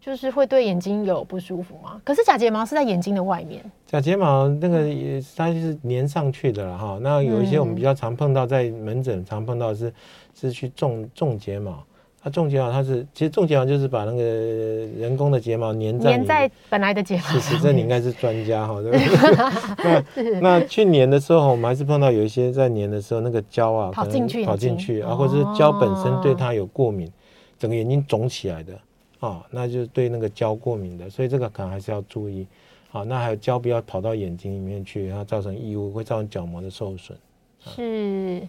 [0.00, 2.00] 就是会对眼睛有不舒服吗？
[2.02, 3.62] 可是假睫毛是在眼睛的外面。
[3.86, 6.98] 假睫毛那个也它就是粘上去的了哈。
[7.02, 9.92] 那有一些我们比较常碰到，在门诊常碰到的是
[10.34, 11.84] 是去种种睫毛。
[12.22, 17.22] 它种睫毛它是其实种睫毛就是把那个人工的睫毛粘在粘在本来的睫毛。
[17.32, 18.76] 其实这你应该是专家哈。
[19.84, 27.10] 那那去粘的时候，我们还是碰到有一些在粘的时候那个胶啊跑进去跑进去啊，或者是胶本身对它有过敏，
[27.58, 28.72] 整个眼睛肿起来的。
[29.20, 32.46] 哦，那就是对那个胶过敏的，所以这个可能还是要注意。
[32.90, 37.16] 好，那还有胶不要跑到眼睛里面去，然后造成异物，会造成角膜的受损。
[37.60, 38.46] 是，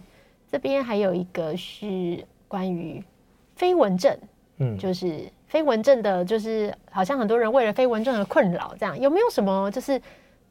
[0.50, 3.02] 这边还有一个是关于
[3.54, 4.18] 飞蚊症，
[4.58, 10.00] 嗯，就是飞蚊症的，就是好像很多人为了飞蚊症而困扰，这样有没有什么就是？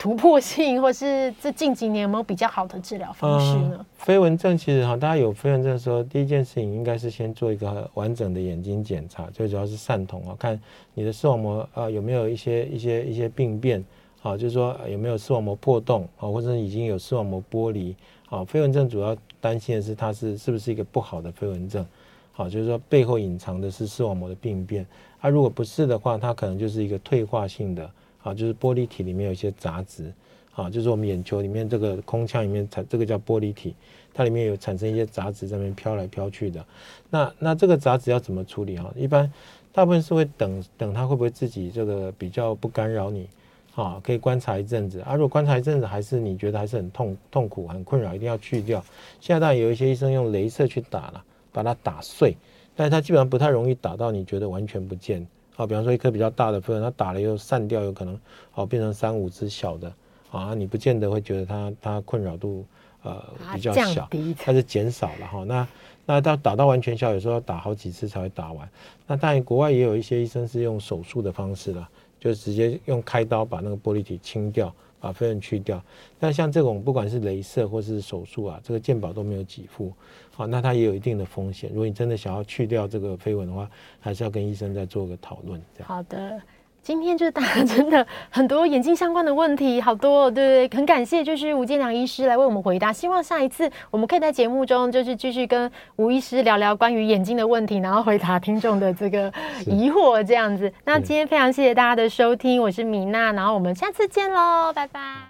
[0.01, 3.75] 突破性， 或是这近几年有没有比较好的治疗方式呢？
[3.77, 10.59] 嗯、飞蚊症其实哈，大家有飞蚊症的时候，第一件事情应该是先做一个完整的眼睛检查，最主要是散瞳啊，看
[10.95, 13.85] 你的视网膜啊有没有一些一些一些病变，
[14.19, 17.95] 好，就是说有没有视网膜破洞啊，或者已经有视网膜剥离。
[18.25, 21.85] 好，飞蚊症主要担心的是它是是不是一个不好的飞蚊症，
[22.31, 24.83] 好，就是说背后隐藏的是视网膜的病变。
[25.19, 27.87] 啊、如果不是的话，它可能就是一个退化性的。
[28.23, 30.11] 啊，就是玻璃体里面有一些杂质，
[30.53, 33.75] 啊，就是我们眼球里面这个空腔里面产这个叫玻璃体，
[34.13, 36.65] 它里面有产生一些杂质在那边飘来飘去的。
[37.09, 38.93] 那那这个杂质要怎么处理啊？
[38.95, 39.31] 一般
[39.71, 43.27] 大部分是会等等它会不会自己这个比较不干扰你，
[43.73, 44.99] 啊，可以观察一阵子。
[44.99, 48.83] 啊，如果观察一阵子还是你觉得还是很痛痛苦很困扰，一定要去掉。
[49.19, 52.35] 现在当然有一些医生用镭射去打了，把它打碎，
[52.75, 55.25] 但是它基本上不太容易打到你觉得完全不见。
[55.61, 58.19] 啊，比方说一颗比较大的飞蚊，它打了又散掉，有可能
[58.55, 59.93] 哦变成三五只小的
[60.31, 62.65] 啊，你不见得会觉得它它困扰度
[63.03, 64.09] 呃比较小，
[64.39, 65.43] 它是减少了哈。
[65.43, 65.67] 那
[66.07, 68.67] 那到打到完全消，有时候要打好几次才会打完。
[69.05, 71.87] 那当然国外也有一些医生是用手术的方式了，
[72.19, 74.73] 就直接用开刀把那个玻璃体清掉。
[75.01, 75.83] 把飞蚊去掉，
[76.19, 79.91] 但像这种不管是镭射或是手术啊，这个健保都没有给付，
[80.33, 81.71] 好，那它也有一定的风险。
[81.71, 85.59] 如果你真的想要去掉这个飞蚊的话，还是要跟医生再做个讨论。
[85.73, 85.87] 这样。
[85.87, 86.39] 好的，
[86.83, 92.91] 今天就是大家真的很多眼睛相关的问题，好多对不对，很感谢就是吴建良医师来为我们回答。
[92.91, 99.31] 希望下一次我们可以在节目中就是继续跟吴医师聊聊关于眼睛的问题，然后回答听众的这个
[99.67, 100.71] 疑惑这样子。
[100.83, 105.29] 那今天非常谢谢大家的收听，我是米娜，然后我们下次见喽，拜拜。